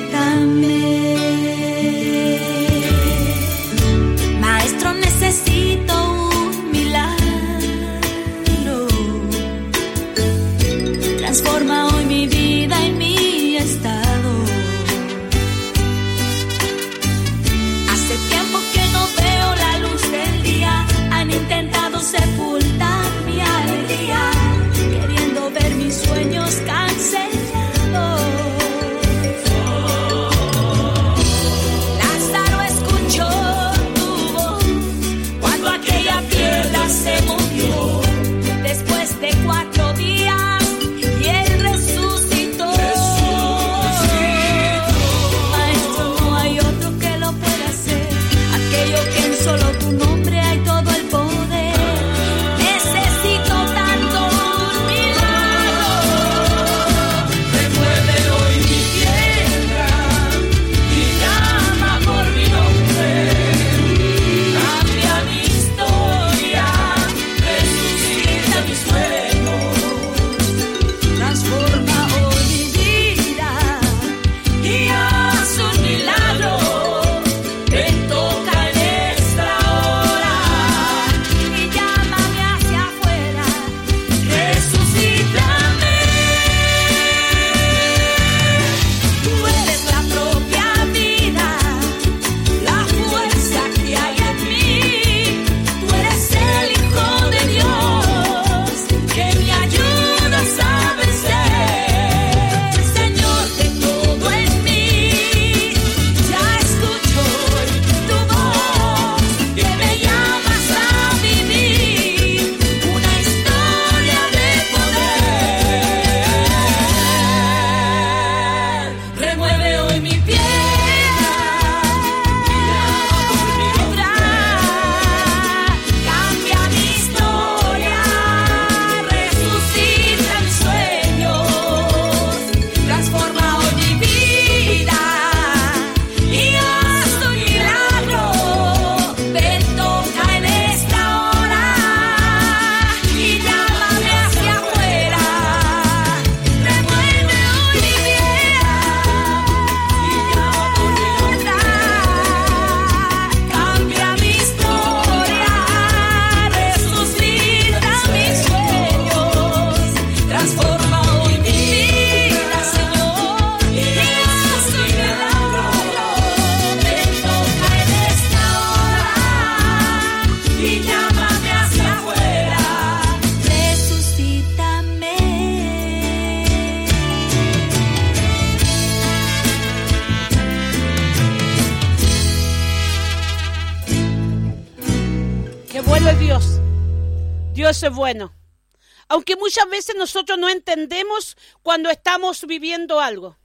Muchas 189.50 189.70
veces 189.72 189.96
nosotros 189.96 190.38
no 190.38 190.48
entendemos 190.48 191.36
cuando 191.64 191.90
estamos 191.90 192.46
viviendo 192.46 193.00
algo. 193.00 193.36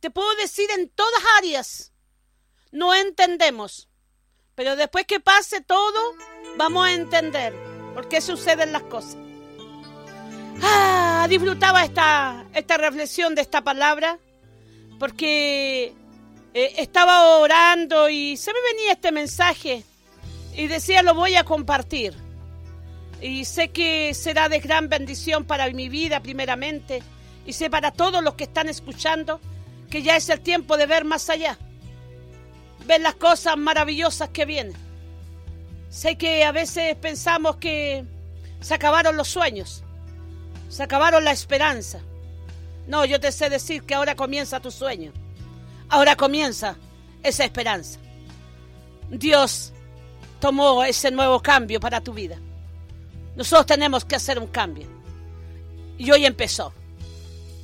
Te 0.00 0.10
puedo 0.10 0.34
decir 0.36 0.70
en 0.70 0.88
todas 0.88 1.20
áreas, 1.36 1.92
no 2.72 2.94
entendemos. 2.94 3.90
Pero 4.54 4.74
después 4.74 5.04
que 5.04 5.20
pase 5.20 5.60
todo, 5.60 6.14
vamos 6.56 6.86
a 6.86 6.94
entender 6.94 7.52
por 7.92 8.08
qué 8.08 8.22
suceden 8.22 8.72
las 8.72 8.84
cosas. 8.84 9.18
Ah, 10.62 11.26
disfrutaba 11.28 11.84
esta, 11.84 12.46
esta 12.54 12.78
reflexión 12.78 13.34
de 13.34 13.42
esta 13.42 13.62
palabra 13.62 14.18
porque 14.98 15.92
eh, 16.54 16.72
estaba 16.78 17.36
orando 17.36 18.08
y 18.08 18.38
se 18.38 18.50
me 18.54 18.60
venía 18.72 18.92
este 18.92 19.12
mensaje 19.12 19.84
y 20.56 20.68
decía 20.68 21.02
lo 21.02 21.12
voy 21.12 21.36
a 21.36 21.44
compartir. 21.44 22.27
Y 23.20 23.44
sé 23.44 23.70
que 23.70 24.14
será 24.14 24.48
de 24.48 24.60
gran 24.60 24.88
bendición 24.88 25.44
para 25.44 25.68
mi 25.70 25.88
vida 25.88 26.20
primeramente 26.20 27.02
y 27.46 27.52
sé 27.52 27.68
para 27.68 27.90
todos 27.90 28.22
los 28.22 28.34
que 28.34 28.44
están 28.44 28.68
escuchando 28.68 29.40
que 29.90 30.02
ya 30.02 30.16
es 30.16 30.28
el 30.28 30.40
tiempo 30.40 30.76
de 30.76 30.86
ver 30.86 31.04
más 31.04 31.28
allá, 31.30 31.58
ver 32.86 33.00
las 33.00 33.14
cosas 33.14 33.56
maravillosas 33.56 34.28
que 34.28 34.44
vienen. 34.44 34.74
Sé 35.88 36.16
que 36.16 36.44
a 36.44 36.52
veces 36.52 36.94
pensamos 36.96 37.56
que 37.56 38.04
se 38.60 38.74
acabaron 38.74 39.16
los 39.16 39.28
sueños, 39.28 39.82
se 40.68 40.82
acabaron 40.82 41.24
la 41.24 41.32
esperanza. 41.32 42.00
No, 42.86 43.04
yo 43.04 43.18
te 43.18 43.32
sé 43.32 43.50
decir 43.50 43.82
que 43.82 43.94
ahora 43.94 44.14
comienza 44.14 44.60
tu 44.60 44.70
sueño, 44.70 45.12
ahora 45.88 46.16
comienza 46.16 46.76
esa 47.22 47.44
esperanza. 47.44 47.98
Dios 49.10 49.72
tomó 50.40 50.84
ese 50.84 51.10
nuevo 51.10 51.40
cambio 51.40 51.80
para 51.80 52.00
tu 52.00 52.12
vida. 52.12 52.38
Nosotros 53.38 53.66
tenemos 53.66 54.04
que 54.04 54.16
hacer 54.16 54.40
un 54.40 54.48
cambio. 54.48 54.88
Y 55.96 56.10
hoy 56.10 56.26
empezó. 56.26 56.74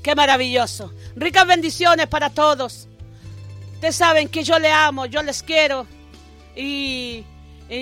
Qué 0.05 0.14
maravilloso. 0.14 0.93
Ricas 1.16 1.45
bendiciones 1.49 2.07
para 2.07 2.31
todos. 2.31 2.87
Ustedes 3.75 3.97
saben 3.97 4.29
que 4.29 4.45
yo 4.45 4.57
le 4.61 4.70
amo, 4.70 5.07
yo 5.07 5.20
les 5.25 5.43
quiero. 5.43 5.85
Y, 6.55 7.25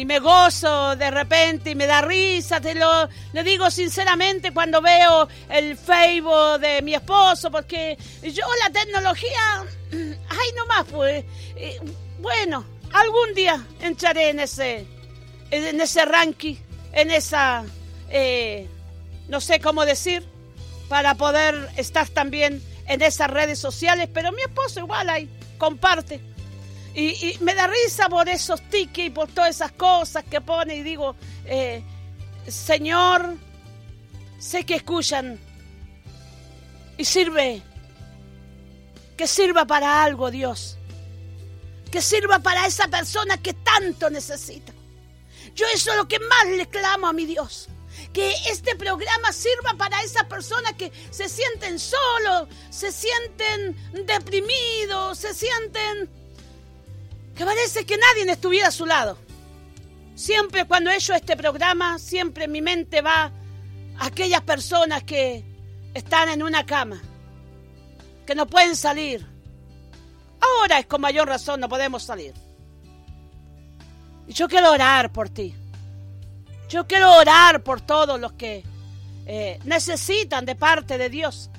me 0.07 0.20
gozo 0.20 0.97
de 0.97 1.11
repente 1.11 1.72
y 1.72 1.74
me 1.74 1.86
da 1.86 2.01
risa. 2.01 2.62
Te 2.62 2.74
lo 2.74 3.09
digo 3.45 3.70
sinceramente 3.70 4.55
cuando 4.55 4.80
veo 4.80 5.28
el 5.51 5.76
Facebook 5.76 6.61
de 6.61 6.80
mi 6.80 6.95
esposo, 6.95 7.51
porque 7.51 7.99
yo 8.22 8.47
la 8.64 8.70
tecnología, 8.70 9.66
ay 9.93 10.53
nomás 10.57 10.86
pues, 10.90 11.24
eh, 11.57 11.78
bueno, 12.20 12.64
algún 12.90 13.34
día 13.34 13.62
entraré 13.82 14.30
en 14.30 14.40
ese, 14.40 14.86
en 15.51 15.78
ese 15.78 16.05
ranking, 16.07 16.57
en 16.95 17.11
esa, 17.11 17.64
eh, 18.12 18.68
no 19.28 19.40
sé 19.40 19.58
cómo 19.60 19.86
decir, 19.86 20.22
para 20.88 21.14
poder 21.14 21.70
estar 21.78 22.06
también 22.10 22.62
en 22.86 23.00
esas 23.00 23.30
redes 23.30 23.58
sociales, 23.58 24.08
pero 24.12 24.30
mi 24.32 24.42
esposo 24.42 24.80
igual 24.80 25.08
ahí 25.08 25.30
comparte. 25.56 26.20
Y, 26.94 27.38
me 27.40 27.54
da 27.54 27.66
risa 27.66 28.10
por 28.10 28.28
esos 28.28 28.60
tickets 28.68 29.06
y 29.06 29.10
por 29.10 29.30
todas 29.30 29.56
esas 29.56 29.72
cosas 29.72 30.24
que 30.24 30.42
pone 30.42 30.74
y 30.74 30.82
digo, 30.82 31.16
eh, 31.46 31.82
Señor, 32.46 33.36
sé 34.38 34.64
que 34.66 34.74
escuchan 34.74 35.40
y 36.98 37.06
sirve, 37.06 37.62
que 39.16 39.26
sirva 39.26 39.64
para 39.64 40.04
algo 40.04 40.30
Dios, 40.30 40.76
que 41.90 42.02
sirva 42.02 42.40
para 42.40 42.66
esa 42.66 42.88
persona 42.88 43.38
que 43.38 43.54
tanto 43.54 44.10
necesita. 44.10 44.74
Yo 45.54 45.64
eso 45.74 45.92
es 45.92 45.96
lo 45.96 46.06
que 46.06 46.18
más 46.18 46.46
le 46.54 46.68
clamo 46.68 47.06
a 47.06 47.14
mi 47.14 47.24
Dios 47.24 47.70
que 48.12 48.32
este 48.50 48.76
programa 48.76 49.32
sirva 49.32 49.74
para 49.76 50.02
esas 50.02 50.24
personas 50.24 50.74
que 50.74 50.92
se 51.10 51.28
sienten 51.28 51.78
solos, 51.78 52.48
se 52.70 52.92
sienten 52.92 53.76
deprimidos, 54.06 55.18
se 55.18 55.32
sienten 55.34 56.10
que 57.34 57.44
parece 57.44 57.86
que 57.86 57.96
nadie 57.96 58.30
estuviera 58.30 58.68
a 58.68 58.72
su 58.72 58.86
lado. 58.86 59.16
Siempre 60.14 60.66
cuando 60.66 60.90
ello 60.90 61.14
este 61.14 61.36
programa, 61.36 61.98
siempre 61.98 62.46
mi 62.46 62.60
mente 62.60 63.00
va 63.00 63.32
a 63.98 64.06
aquellas 64.06 64.42
personas 64.42 65.02
que 65.04 65.42
están 65.94 66.28
en 66.28 66.42
una 66.42 66.66
cama, 66.66 67.00
que 68.26 68.34
no 68.34 68.46
pueden 68.46 68.76
salir. 68.76 69.26
Ahora 70.40 70.78
es 70.78 70.86
con 70.86 71.00
mayor 71.00 71.28
razón 71.28 71.60
no 71.60 71.68
podemos 71.68 72.02
salir. 72.02 72.34
Y 74.26 74.34
yo 74.34 74.48
quiero 74.48 74.70
orar 74.70 75.10
por 75.12 75.30
ti. 75.30 75.54
Yo 76.72 76.86
quiero 76.86 77.12
orar 77.18 77.62
por 77.62 77.82
todos 77.82 78.18
los 78.18 78.32
que 78.32 78.64
eh, 79.26 79.58
necesitan 79.64 80.46
de 80.46 80.54
parte 80.54 80.96
de 80.96 81.10
Dios. 81.10 81.50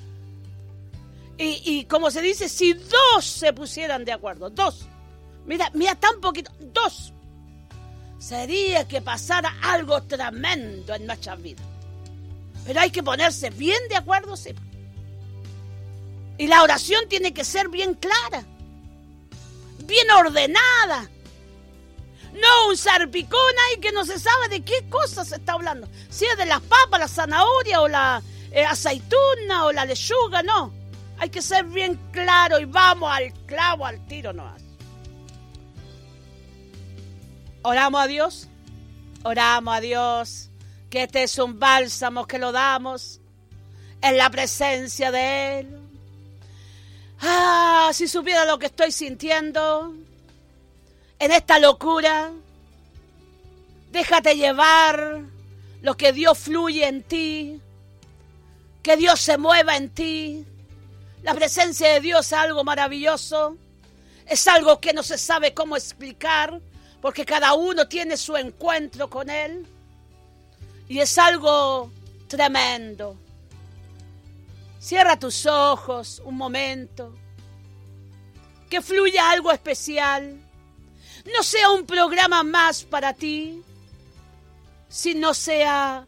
Y, 1.38 1.84
como 1.84 2.10
se 2.10 2.20
dice, 2.20 2.48
si 2.48 2.72
dos 2.72 3.24
se 3.24 3.52
pusieran 3.52 4.04
de 4.04 4.12
acuerdo, 4.12 4.50
dos, 4.50 4.86
mira, 5.46 5.70
mira 5.74 5.94
tan 5.94 6.20
poquito, 6.20 6.50
dos, 6.58 7.12
sería 8.18 8.88
que 8.88 9.00
pasara 9.02 9.56
algo 9.62 10.02
tremendo 10.02 10.94
en 10.94 11.06
nuestras 11.06 11.40
vidas. 11.40 11.64
Pero 12.66 12.80
hay 12.80 12.90
que 12.90 13.02
ponerse 13.04 13.50
bien 13.50 13.80
de 13.88 13.96
acuerdo, 13.96 14.36
sí. 14.36 14.52
Y 16.38 16.48
la 16.48 16.62
oración 16.64 17.08
tiene 17.08 17.32
que 17.32 17.44
ser 17.44 17.68
bien 17.68 17.94
clara, 17.94 18.44
bien 19.84 20.10
ordenada, 20.10 21.08
no 22.34 22.68
un 22.68 22.76
sarpicón 22.76 23.54
ahí 23.66 23.80
que 23.80 23.92
no 23.92 24.04
se 24.04 24.18
sabe 24.18 24.48
de 24.48 24.64
qué 24.64 24.88
cosas 24.88 25.28
se 25.28 25.36
está 25.36 25.52
hablando. 25.52 25.88
Si 26.10 26.24
es 26.24 26.36
de 26.36 26.46
las 26.46 26.60
papas, 26.60 27.00
la 27.00 27.08
zanahoria 27.08 27.80
o 27.80 27.88
la 27.88 28.22
eh, 28.50 28.64
aceituna 28.64 29.64
o 29.64 29.72
la 29.72 29.84
lechuga, 29.84 30.42
no. 30.42 30.72
Hay 31.18 31.30
que 31.30 31.40
ser 31.40 31.64
bien 31.64 31.98
claro 32.10 32.58
y 32.58 32.64
vamos 32.64 33.10
al 33.12 33.32
clavo, 33.46 33.86
al 33.86 34.04
tiro 34.06 34.32
nomás. 34.32 34.62
Oramos 37.62 38.02
a 38.02 38.06
Dios. 38.06 38.48
Oramos 39.22 39.76
a 39.76 39.80
Dios. 39.80 40.50
Que 40.90 41.04
este 41.04 41.22
es 41.22 41.38
un 41.38 41.58
bálsamo 41.58 42.26
que 42.26 42.38
lo 42.38 42.52
damos 42.52 43.20
en 44.02 44.16
la 44.16 44.28
presencia 44.28 45.12
de 45.12 45.60
Él. 45.60 45.80
Ah, 47.20 47.90
si 47.92 48.08
supiera 48.08 48.44
lo 48.44 48.58
que 48.58 48.66
estoy 48.66 48.92
sintiendo 48.92 49.94
en 51.24 51.32
esta 51.32 51.58
locura. 51.58 52.32
Déjate 53.90 54.36
llevar 54.36 55.22
lo 55.80 55.96
que 55.96 56.12
Dios 56.12 56.38
fluye 56.38 56.86
en 56.86 57.02
ti. 57.02 57.62
Que 58.82 58.98
Dios 58.98 59.20
se 59.20 59.38
mueva 59.38 59.76
en 59.78 59.88
ti. 59.88 60.44
La 61.22 61.32
presencia 61.32 61.88
de 61.94 62.00
Dios 62.00 62.26
es 62.26 62.32
algo 62.34 62.62
maravilloso. 62.62 63.56
Es 64.26 64.46
algo 64.48 64.80
que 64.80 64.92
no 64.92 65.02
se 65.02 65.16
sabe 65.16 65.54
cómo 65.54 65.76
explicar. 65.76 66.60
Porque 67.00 67.24
cada 67.24 67.54
uno 67.54 67.88
tiene 67.88 68.18
su 68.18 68.36
encuentro 68.36 69.08
con 69.08 69.30
Él. 69.30 69.66
Y 70.88 70.98
es 70.98 71.16
algo 71.16 71.90
tremendo. 72.28 73.16
Cierra 74.78 75.18
tus 75.18 75.46
ojos 75.46 76.20
un 76.22 76.36
momento. 76.36 77.14
Que 78.68 78.82
fluya 78.82 79.30
algo 79.30 79.50
especial 79.52 80.43
no 81.24 81.42
sea 81.42 81.70
un 81.70 81.86
programa 81.86 82.42
más 82.42 82.84
para 82.84 83.14
ti, 83.14 83.62
sino 84.88 85.34
sea 85.34 86.06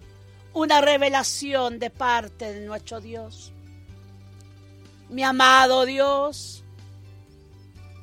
una 0.53 0.81
revelación 0.81 1.79
de 1.79 1.91
parte 1.91 2.53
de 2.53 2.67
nuestro 2.67 3.01
Dios. 3.01 3.53
Mi 5.09 5.23
amado 5.23 5.85
Dios, 5.85 6.63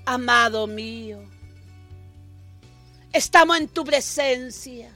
amado 0.06 0.68
mío, 0.68 1.20
estamos 3.12 3.58
en 3.58 3.68
tu 3.68 3.84
presencia. 3.84 4.92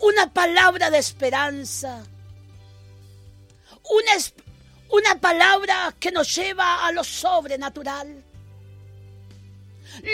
Una 0.00 0.32
palabra 0.32 0.90
de 0.90 0.98
esperanza, 0.98 2.04
una, 3.82 4.12
una 4.90 5.20
palabra 5.20 5.94
que 5.98 6.12
nos 6.12 6.34
lleva 6.34 6.86
a 6.86 6.92
lo 6.92 7.02
sobrenatural 7.02 8.25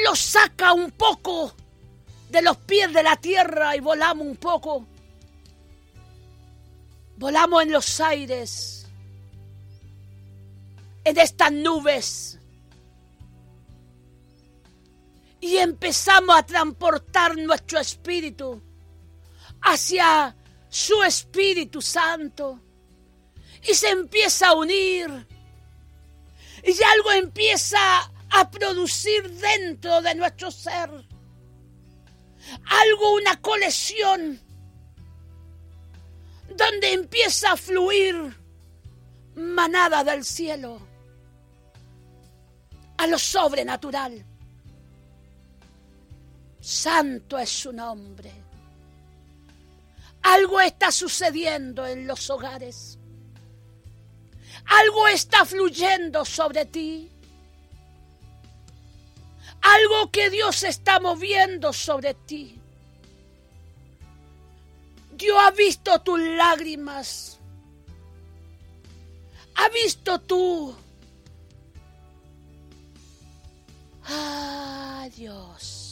lo 0.04 0.14
saca 0.14 0.72
un 0.72 0.90
poco 0.90 1.54
de 2.28 2.42
los 2.42 2.56
pies 2.58 2.92
de 2.92 3.02
la 3.02 3.16
tierra 3.16 3.76
y 3.76 3.80
volamos 3.80 4.26
un 4.26 4.36
poco. 4.36 4.86
Volamos 7.16 7.62
en 7.62 7.72
los 7.72 8.00
aires, 8.00 8.86
en 11.04 11.18
estas 11.18 11.52
nubes. 11.52 12.38
Y 15.40 15.56
empezamos 15.56 16.36
a 16.36 16.44
transportar 16.44 17.36
nuestro 17.36 17.80
espíritu 17.80 18.62
hacia 19.60 20.34
su 20.68 21.02
Espíritu 21.02 21.82
Santo. 21.82 22.60
Y 23.62 23.74
se 23.74 23.90
empieza 23.90 24.48
a 24.48 24.54
unir. 24.54 25.26
Y 26.64 26.82
algo 26.82 27.12
empieza 27.12 28.11
a 28.32 28.50
producir 28.50 29.30
dentro 29.30 30.00
de 30.02 30.14
nuestro 30.14 30.50
ser. 30.50 30.90
Algo, 32.64 33.14
una 33.14 33.40
colección, 33.40 34.40
donde 36.56 36.92
empieza 36.92 37.52
a 37.52 37.56
fluir 37.56 38.36
manada 39.34 40.04
del 40.04 40.24
cielo 40.24 40.80
a 42.98 43.06
lo 43.06 43.18
sobrenatural. 43.18 44.24
Santo 46.60 47.38
es 47.38 47.50
su 47.50 47.72
nombre. 47.72 48.32
Algo 50.22 50.60
está 50.60 50.92
sucediendo 50.92 51.84
en 51.86 52.06
los 52.06 52.30
hogares. 52.30 52.98
Algo 54.66 55.08
está 55.08 55.44
fluyendo 55.44 56.24
sobre 56.24 56.64
ti. 56.66 57.11
Algo 59.62 60.10
que 60.10 60.28
Dios 60.28 60.64
está 60.64 61.00
moviendo 61.00 61.72
sobre 61.72 62.14
ti. 62.14 62.58
Dios 65.12 65.38
ha 65.40 65.50
visto 65.52 66.00
tus 66.00 66.18
lágrimas. 66.18 67.38
Ha 69.54 69.68
visto 69.68 70.18
tú. 70.20 70.74
Ah, 74.04 75.08
Dios. 75.14 75.82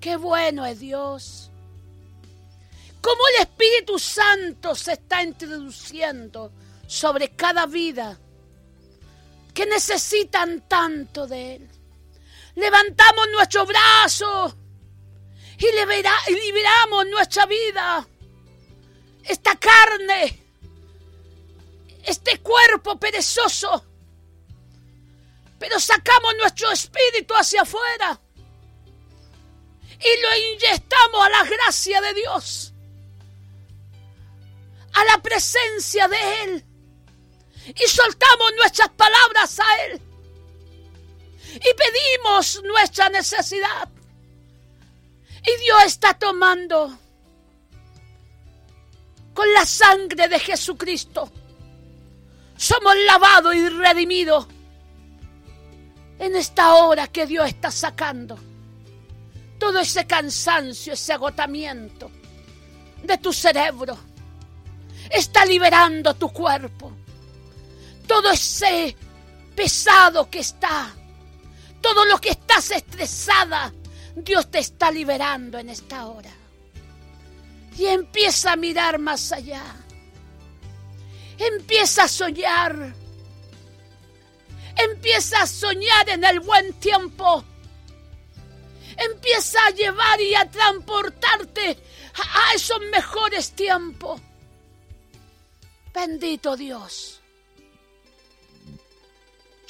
Qué 0.00 0.16
bueno 0.16 0.66
es 0.66 0.78
Dios. 0.78 1.50
Cómo 3.00 3.22
el 3.34 3.42
Espíritu 3.42 3.98
Santo 3.98 4.74
se 4.74 4.92
está 4.92 5.22
introduciendo 5.22 6.52
sobre 6.86 7.30
cada 7.30 7.64
vida 7.64 8.18
que 9.60 9.66
necesitan 9.66 10.66
tanto 10.66 11.26
de 11.26 11.56
Él. 11.56 11.70
Levantamos 12.54 13.28
nuestro 13.30 13.66
brazo 13.66 14.56
y 15.58 16.34
liberamos 16.34 17.06
nuestra 17.08 17.44
vida, 17.44 18.08
esta 19.22 19.56
carne, 19.56 20.42
este 22.04 22.38
cuerpo 22.38 22.98
perezoso, 22.98 23.84
pero 25.58 25.78
sacamos 25.78 26.36
nuestro 26.38 26.70
espíritu 26.70 27.34
hacia 27.34 27.60
afuera 27.60 28.18
y 29.84 30.22
lo 30.22 30.54
inyectamos 30.54 31.22
a 31.22 31.28
la 31.28 31.44
gracia 31.44 32.00
de 32.00 32.14
Dios, 32.14 32.72
a 34.94 35.04
la 35.04 35.20
presencia 35.20 36.08
de 36.08 36.44
Él 36.44 36.69
y 37.76 37.88
soltamos 37.88 38.52
nuestras 38.56 38.88
palabras 38.90 39.58
a 39.60 39.84
Él 39.84 40.00
y 41.54 41.58
pedimos 41.58 42.62
nuestra 42.64 43.08
necesidad. 43.08 43.88
Y 45.46 45.60
Dios 45.62 45.84
está 45.86 46.14
tomando 46.14 46.98
con 49.34 49.52
la 49.52 49.64
sangre 49.64 50.28
de 50.28 50.38
Jesucristo. 50.38 51.30
Somos 52.56 52.94
lavados 53.06 53.54
y 53.54 53.68
redimidos 53.68 54.46
en 56.18 56.36
esta 56.36 56.74
hora 56.74 57.06
que 57.06 57.26
Dios 57.26 57.48
está 57.48 57.70
sacando 57.70 58.38
todo 59.58 59.78
ese 59.78 60.06
cansancio, 60.06 60.92
ese 60.92 61.12
agotamiento 61.12 62.10
de 63.02 63.18
tu 63.18 63.32
cerebro. 63.32 63.96
Está 65.10 65.44
liberando 65.44 66.14
tu 66.14 66.30
cuerpo. 66.32 66.92
Todo 68.10 68.32
ese 68.32 68.96
pesado 69.54 70.28
que 70.28 70.40
está, 70.40 70.92
todo 71.80 72.04
lo 72.06 72.20
que 72.20 72.30
estás 72.30 72.72
estresada, 72.72 73.72
Dios 74.16 74.50
te 74.50 74.58
está 74.58 74.90
liberando 74.90 75.58
en 75.58 75.68
esta 75.68 76.06
hora. 76.06 76.32
Y 77.78 77.86
empieza 77.86 78.50
a 78.50 78.56
mirar 78.56 78.98
más 78.98 79.30
allá. 79.30 79.62
Empieza 81.38 82.02
a 82.02 82.08
soñar. 82.08 82.92
Empieza 84.74 85.42
a 85.42 85.46
soñar 85.46 86.08
en 86.08 86.24
el 86.24 86.40
buen 86.40 86.72
tiempo. 86.80 87.44
Empieza 88.96 89.64
a 89.66 89.70
llevar 89.70 90.20
y 90.20 90.34
a 90.34 90.50
transportarte 90.50 91.78
a, 92.14 92.54
esos 92.56 92.80
mejores 92.90 93.52
tiempos. 93.52 94.20
Bendito 95.94 96.56
Dios. 96.56 97.19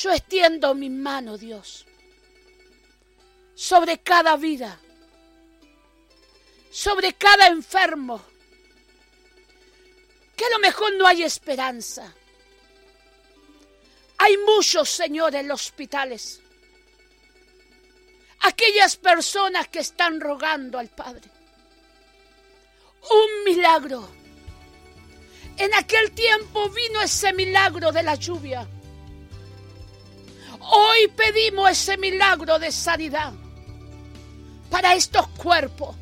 Yo 0.00 0.12
extiendo 0.12 0.74
mi 0.74 0.90
mano, 0.90 1.36
Dios 1.36 1.86
sobre 3.60 3.98
cada 3.98 4.36
vida, 4.36 4.80
sobre 6.70 7.12
cada 7.12 7.46
enfermo, 7.46 8.22
que 10.34 10.46
a 10.46 10.48
lo 10.48 10.58
mejor 10.60 10.94
no 10.94 11.06
hay 11.06 11.22
esperanza. 11.22 12.14
Hay 14.16 14.38
muchos, 14.38 14.88
Señor, 14.88 15.34
en 15.34 15.46
los 15.46 15.60
hospitales. 15.60 16.40
Aquellas 18.40 18.96
personas 18.96 19.68
que 19.68 19.80
están 19.80 20.18
rogando 20.18 20.78
al 20.78 20.88
Padre. 20.88 21.28
Un 23.02 23.44
milagro. 23.44 24.08
En 25.58 25.74
aquel 25.74 26.12
tiempo 26.12 26.70
vino 26.70 27.02
ese 27.02 27.34
milagro 27.34 27.92
de 27.92 28.02
la 28.02 28.14
lluvia. 28.14 28.66
Hoy 30.72 31.08
pedimos 31.16 31.68
ese 31.70 31.96
milagro 31.96 32.60
de 32.60 32.70
sanidad 32.70 33.32
para 34.70 34.94
estos 34.94 35.26
cuerpos. 35.28 35.96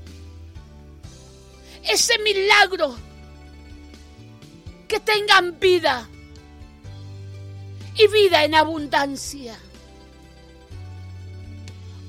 Ese 1.82 2.18
milagro 2.18 2.94
que 4.86 5.00
tengan 5.00 5.58
vida 5.58 6.06
y 7.94 8.06
vida 8.08 8.44
en 8.44 8.54
abundancia. 8.54 9.58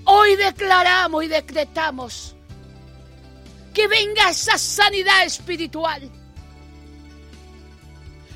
Hoy 0.03 0.35
declaramos 0.35 1.23
y 1.23 1.27
decretamos 1.27 2.35
que 3.73 3.87
venga 3.87 4.31
esa 4.31 4.57
sanidad 4.57 5.23
espiritual 5.23 6.11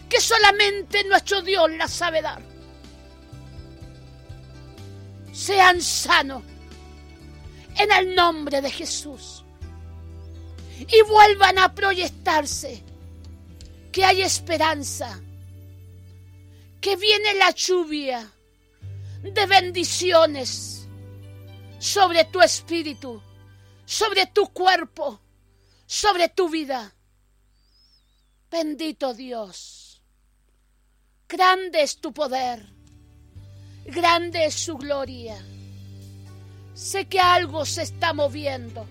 que 0.08 0.22
solamente 0.22 1.04
nuestro 1.06 1.42
Dios 1.42 1.70
la 1.72 1.90
sabe 1.90 2.22
dar. 2.22 2.53
Sean 5.34 5.82
sanos 5.82 6.44
en 7.78 7.92
el 7.92 8.16
nombre 8.16 8.62
de 8.62 8.70
Jesús. 8.70 9.44
Y 10.80 11.02
vuelvan 11.10 11.58
a 11.60 11.74
proyectarse 11.74 12.84
que 13.92 14.06
hay 14.06 14.22
esperanza, 14.22 15.22
que 16.80 16.96
viene 16.96 17.34
la 17.36 17.52
lluvia 17.52 18.32
de 19.24 19.46
bendiciones 19.46 20.88
sobre 21.80 22.26
tu 22.26 22.42
espíritu, 22.42 23.22
sobre 23.86 24.28
tu 24.28 24.52
cuerpo, 24.54 25.20
sobre 25.86 26.30
tu 26.30 26.50
vida. 26.50 26.94
Bendito 28.52 29.14
Dios, 29.14 30.02
grande 31.28 31.82
es 31.82 31.98
tu 31.98 32.14
poder, 32.14 32.68
grande 33.86 34.46
es 34.46 34.56
su 34.56 34.78
gloria. 34.78 35.38
Sé 36.74 37.06
que 37.06 37.20
algo 37.20 37.66
se 37.66 37.84
está 37.84 38.14
moviendo 38.14 38.88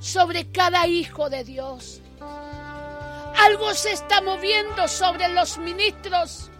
sobre 0.00 0.50
cada 0.50 0.86
hijo 0.86 1.28
de 1.28 1.44
Dios. 1.44 2.00
Algo 3.38 3.74
se 3.74 3.92
está 3.92 4.20
moviendo 4.22 4.88
sobre 4.88 5.28
los 5.28 5.58
ministros, 5.58 6.50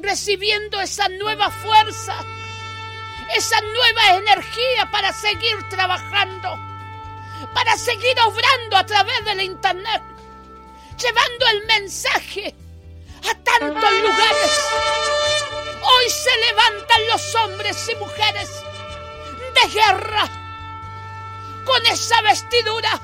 recibiendo 0.00 0.80
esa 0.80 1.08
nueva 1.08 1.50
fuerza, 1.50 2.14
esa 3.36 3.60
nueva 3.60 4.16
energía 4.16 4.90
para 4.90 5.12
seguir 5.12 5.56
trabajando, 5.70 6.56
para 7.54 7.76
seguir 7.76 8.18
obrando 8.26 8.76
a 8.76 8.86
través 8.86 9.24
del 9.24 9.42
Internet, 9.42 10.02
llevando 10.98 11.46
el 11.48 11.66
mensaje 11.66 12.54
a 13.30 13.34
tantos 13.34 13.92
lugares. 14.02 15.25
Hoy 15.88 16.10
se 16.10 16.36
levantan 16.38 17.06
los 17.08 17.34
hombres 17.36 17.88
y 17.88 17.94
mujeres 17.96 18.50
de 19.54 19.68
guerra 19.70 20.28
con 21.64 21.86
esa 21.86 22.20
vestidura 22.22 23.00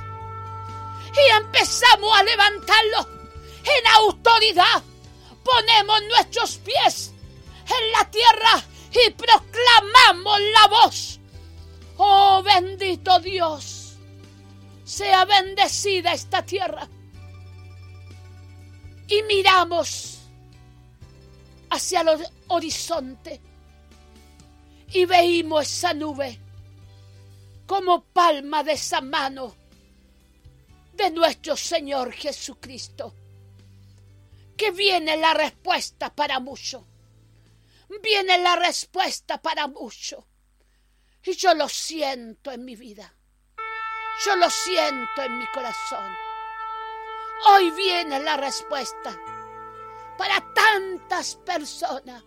y 1.14 1.30
empezamos 1.36 2.18
a 2.18 2.24
levantarlo 2.24 3.08
en 3.62 3.86
autoridad. 3.94 4.82
Ponemos 5.44 6.02
nuestros 6.08 6.58
pies 6.58 7.12
en 7.68 7.92
la 7.92 8.10
tierra 8.10 8.64
y 8.92 9.10
proclamamos 9.10 10.40
la 10.40 10.66
voz. 10.68 11.20
Oh 11.98 12.42
bendito 12.42 13.20
Dios, 13.20 13.94
sea 14.84 15.24
bendecida 15.24 16.12
esta 16.12 16.44
tierra. 16.44 16.88
Y 19.06 19.22
miramos 19.24 20.21
hacia 21.72 22.02
el 22.02 22.26
horizonte 22.48 23.40
y 24.88 25.06
veíamos 25.06 25.62
esa 25.62 25.94
nube 25.94 26.38
como 27.66 28.04
palma 28.04 28.62
de 28.62 28.72
esa 28.72 29.00
mano 29.00 29.56
de 30.92 31.10
nuestro 31.10 31.56
Señor 31.56 32.12
Jesucristo. 32.12 33.14
Que 34.54 34.70
viene 34.70 35.16
la 35.16 35.32
respuesta 35.32 36.14
para 36.14 36.38
mucho. 36.40 36.86
Viene 38.02 38.36
la 38.38 38.56
respuesta 38.56 39.40
para 39.40 39.66
mucho. 39.66 40.26
Y 41.24 41.32
yo 41.32 41.54
lo 41.54 41.70
siento 41.70 42.52
en 42.52 42.66
mi 42.66 42.76
vida. 42.76 43.14
Yo 44.26 44.36
lo 44.36 44.50
siento 44.50 45.22
en 45.22 45.38
mi 45.38 45.46
corazón. 45.46 46.14
Hoy 47.48 47.70
viene 47.70 48.20
la 48.20 48.36
respuesta 48.36 49.18
para 50.22 50.40
tantas 50.54 51.34
personas 51.44 52.22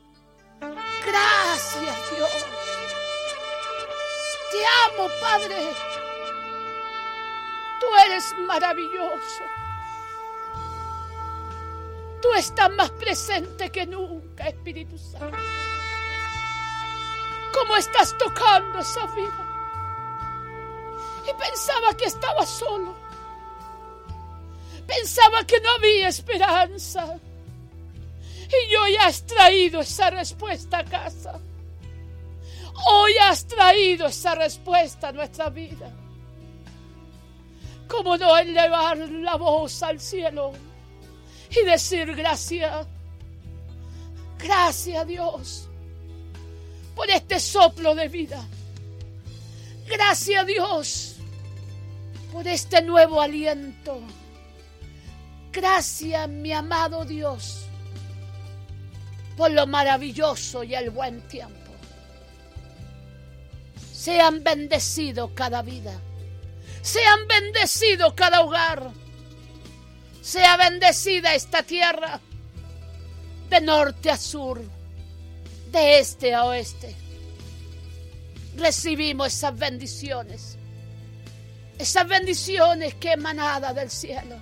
Gracias 0.60 1.96
Dios. 2.18 2.46
Te 4.52 4.66
amo, 4.86 5.10
Padre. 5.22 5.74
Tú 7.80 7.86
eres 8.06 8.36
maravilloso. 8.40 9.44
Tú 12.22 12.34
estás 12.34 12.70
más 12.72 12.90
presente 12.92 13.72
que 13.72 13.86
nunca, 13.86 14.50
Espíritu 14.50 14.98
Santo. 14.98 15.38
cómo 17.54 17.78
estás 17.78 18.18
tocando 18.18 18.80
esa 18.80 19.06
vida. 19.08 19.46
Y 21.30 21.34
pensaba 21.42 21.94
que 21.94 22.06
estaba 22.06 22.46
solo. 22.46 22.94
Pensaba 24.86 25.46
que 25.46 25.62
no 25.62 25.70
había 25.72 26.10
esperanza. 26.10 27.20
Y 28.70 28.76
hoy 28.76 28.96
has 28.98 29.26
traído 29.26 29.82
esa 29.82 30.10
respuesta 30.10 30.80
a 30.80 30.86
casa. 30.86 31.40
Hoy 32.88 33.14
has 33.22 33.46
traído 33.48 34.08
esa 34.08 34.36
respuesta 34.36 35.10
a 35.10 35.12
nuestra 35.12 35.50
vida. 35.50 35.92
¿Cómo 37.88 38.18
no 38.18 38.38
elevar 38.38 38.98
la 38.98 39.36
voz 39.36 39.82
al 39.84 40.00
cielo 40.00 40.54
y 41.50 41.66
decir 41.66 42.14
gracias? 42.16 42.88
Gracias 44.40 45.08
Dios 45.08 45.70
por 46.96 47.10
este 47.10 47.40
soplo 47.40 47.96
de 47.96 48.08
vida. 48.08 48.44
Gracias 49.88 50.46
Dios 50.46 51.16
por 52.32 52.48
este 52.48 52.82
nuevo 52.82 53.22
aliento. 53.22 54.02
Gracias 55.52 56.28
mi 56.28 56.52
amado 56.52 57.06
Dios 57.06 57.65
por 59.36 59.52
lo 59.52 59.68
maravilloso 59.68 60.64
y 60.64 60.76
el 60.76 60.90
buen 60.90 61.22
tiempo. 61.28 61.72
Sean 63.94 64.44
bendecidos 64.44 65.32
cada 65.34 65.62
vida. 65.62 65.94
Sean 66.82 67.28
bendecidos 67.28 68.14
cada 68.14 68.42
hogar. 68.42 68.92
Sea 70.22 70.58
bendecida 70.58 71.34
esta 71.34 71.64
tierra 71.64 72.20
de 73.50 73.62
norte 73.62 74.10
a 74.10 74.18
sur, 74.18 74.62
de 75.72 76.00
este 76.00 76.34
a 76.34 76.46
oeste. 76.46 76.96
Recibimos 78.58 79.28
esas 79.28 79.58
bendiciones. 79.58 80.58
Esas 81.78 82.08
bendiciones 82.08 82.96
que 82.96 83.12
emanada 83.14 83.74
del 83.74 83.90
cielo 83.90 84.38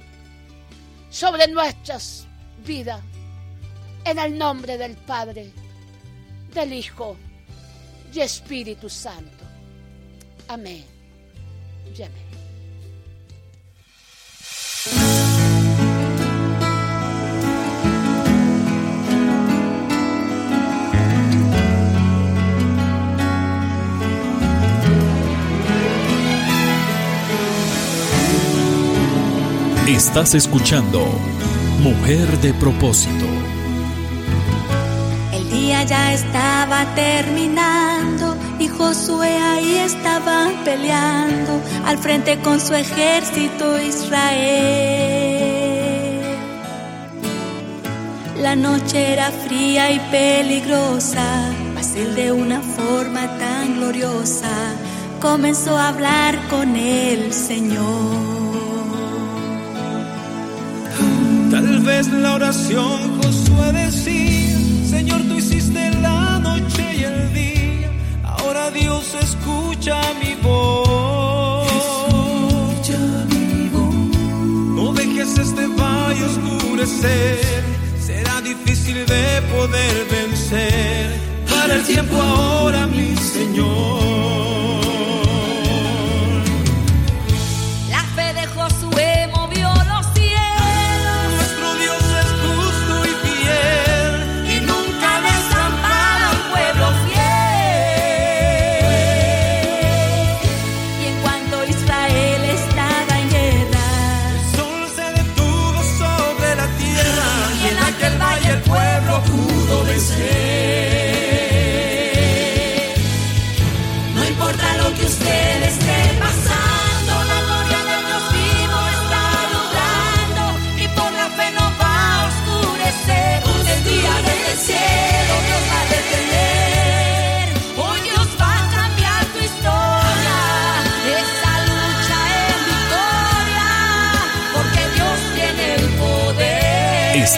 sobre 1.10 1.48
nuestras 1.48 2.28
vidas 2.66 3.02
en 4.06 4.20
el 4.20 4.38
nombre 4.38 4.78
del 4.78 4.96
Padre, 4.96 5.52
del 6.54 6.74
Hijo 6.74 7.18
y 8.14 8.20
Espíritu 8.20 8.90
Santo. 8.90 9.44
Amén. 10.48 10.84
Y 11.98 12.02
amén. 12.02 12.34
Estás 29.88 30.34
escuchando 30.34 31.06
Mujer 31.82 32.40
de 32.40 32.54
propósito 32.54 33.43
ya 35.86 36.14
estaba 36.14 36.86
terminando 36.96 38.38
y 38.60 38.68
Josué 38.68 39.38
ahí 39.38 39.78
estaba 39.78 40.50
peleando 40.64 41.62
al 41.86 41.98
frente 41.98 42.40
con 42.40 42.60
su 42.60 42.74
ejército 42.74 43.82
Israel. 43.82 45.14
La 48.42 48.56
noche 48.56 49.14
era 49.14 49.32
fría 49.32 49.92
y 49.92 50.00
peligrosa, 50.12 51.52
mas 51.74 51.96
él 51.96 52.16
de 52.16 52.32
una 52.32 52.62
forma 52.62 53.38
tan 53.38 53.78
gloriosa 53.78 54.52
comenzó 55.20 55.78
a 55.78 55.90
hablar 55.90 56.38
con 56.50 56.76
el 56.76 57.34
Señor. 57.34 58.44
Tal 61.52 61.80
vez 61.82 62.08
la 62.08 62.36
oración 62.36 63.22
Josué 63.22 63.73
Será 78.00 78.40
difícil 78.42 79.06
de 79.06 79.42
poder 79.54 80.06
vencer. 80.10 81.10
Para 81.50 81.76
el 81.76 81.84
tiempo 81.84 82.16
ahora, 82.16 82.88
mi 82.88 83.16
Señor. 83.18 84.03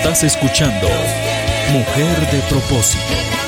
Estás 0.06 0.24
escuchando 0.24 0.88
Mujer 1.72 2.30
de 2.30 2.40
propósito. 2.42 3.45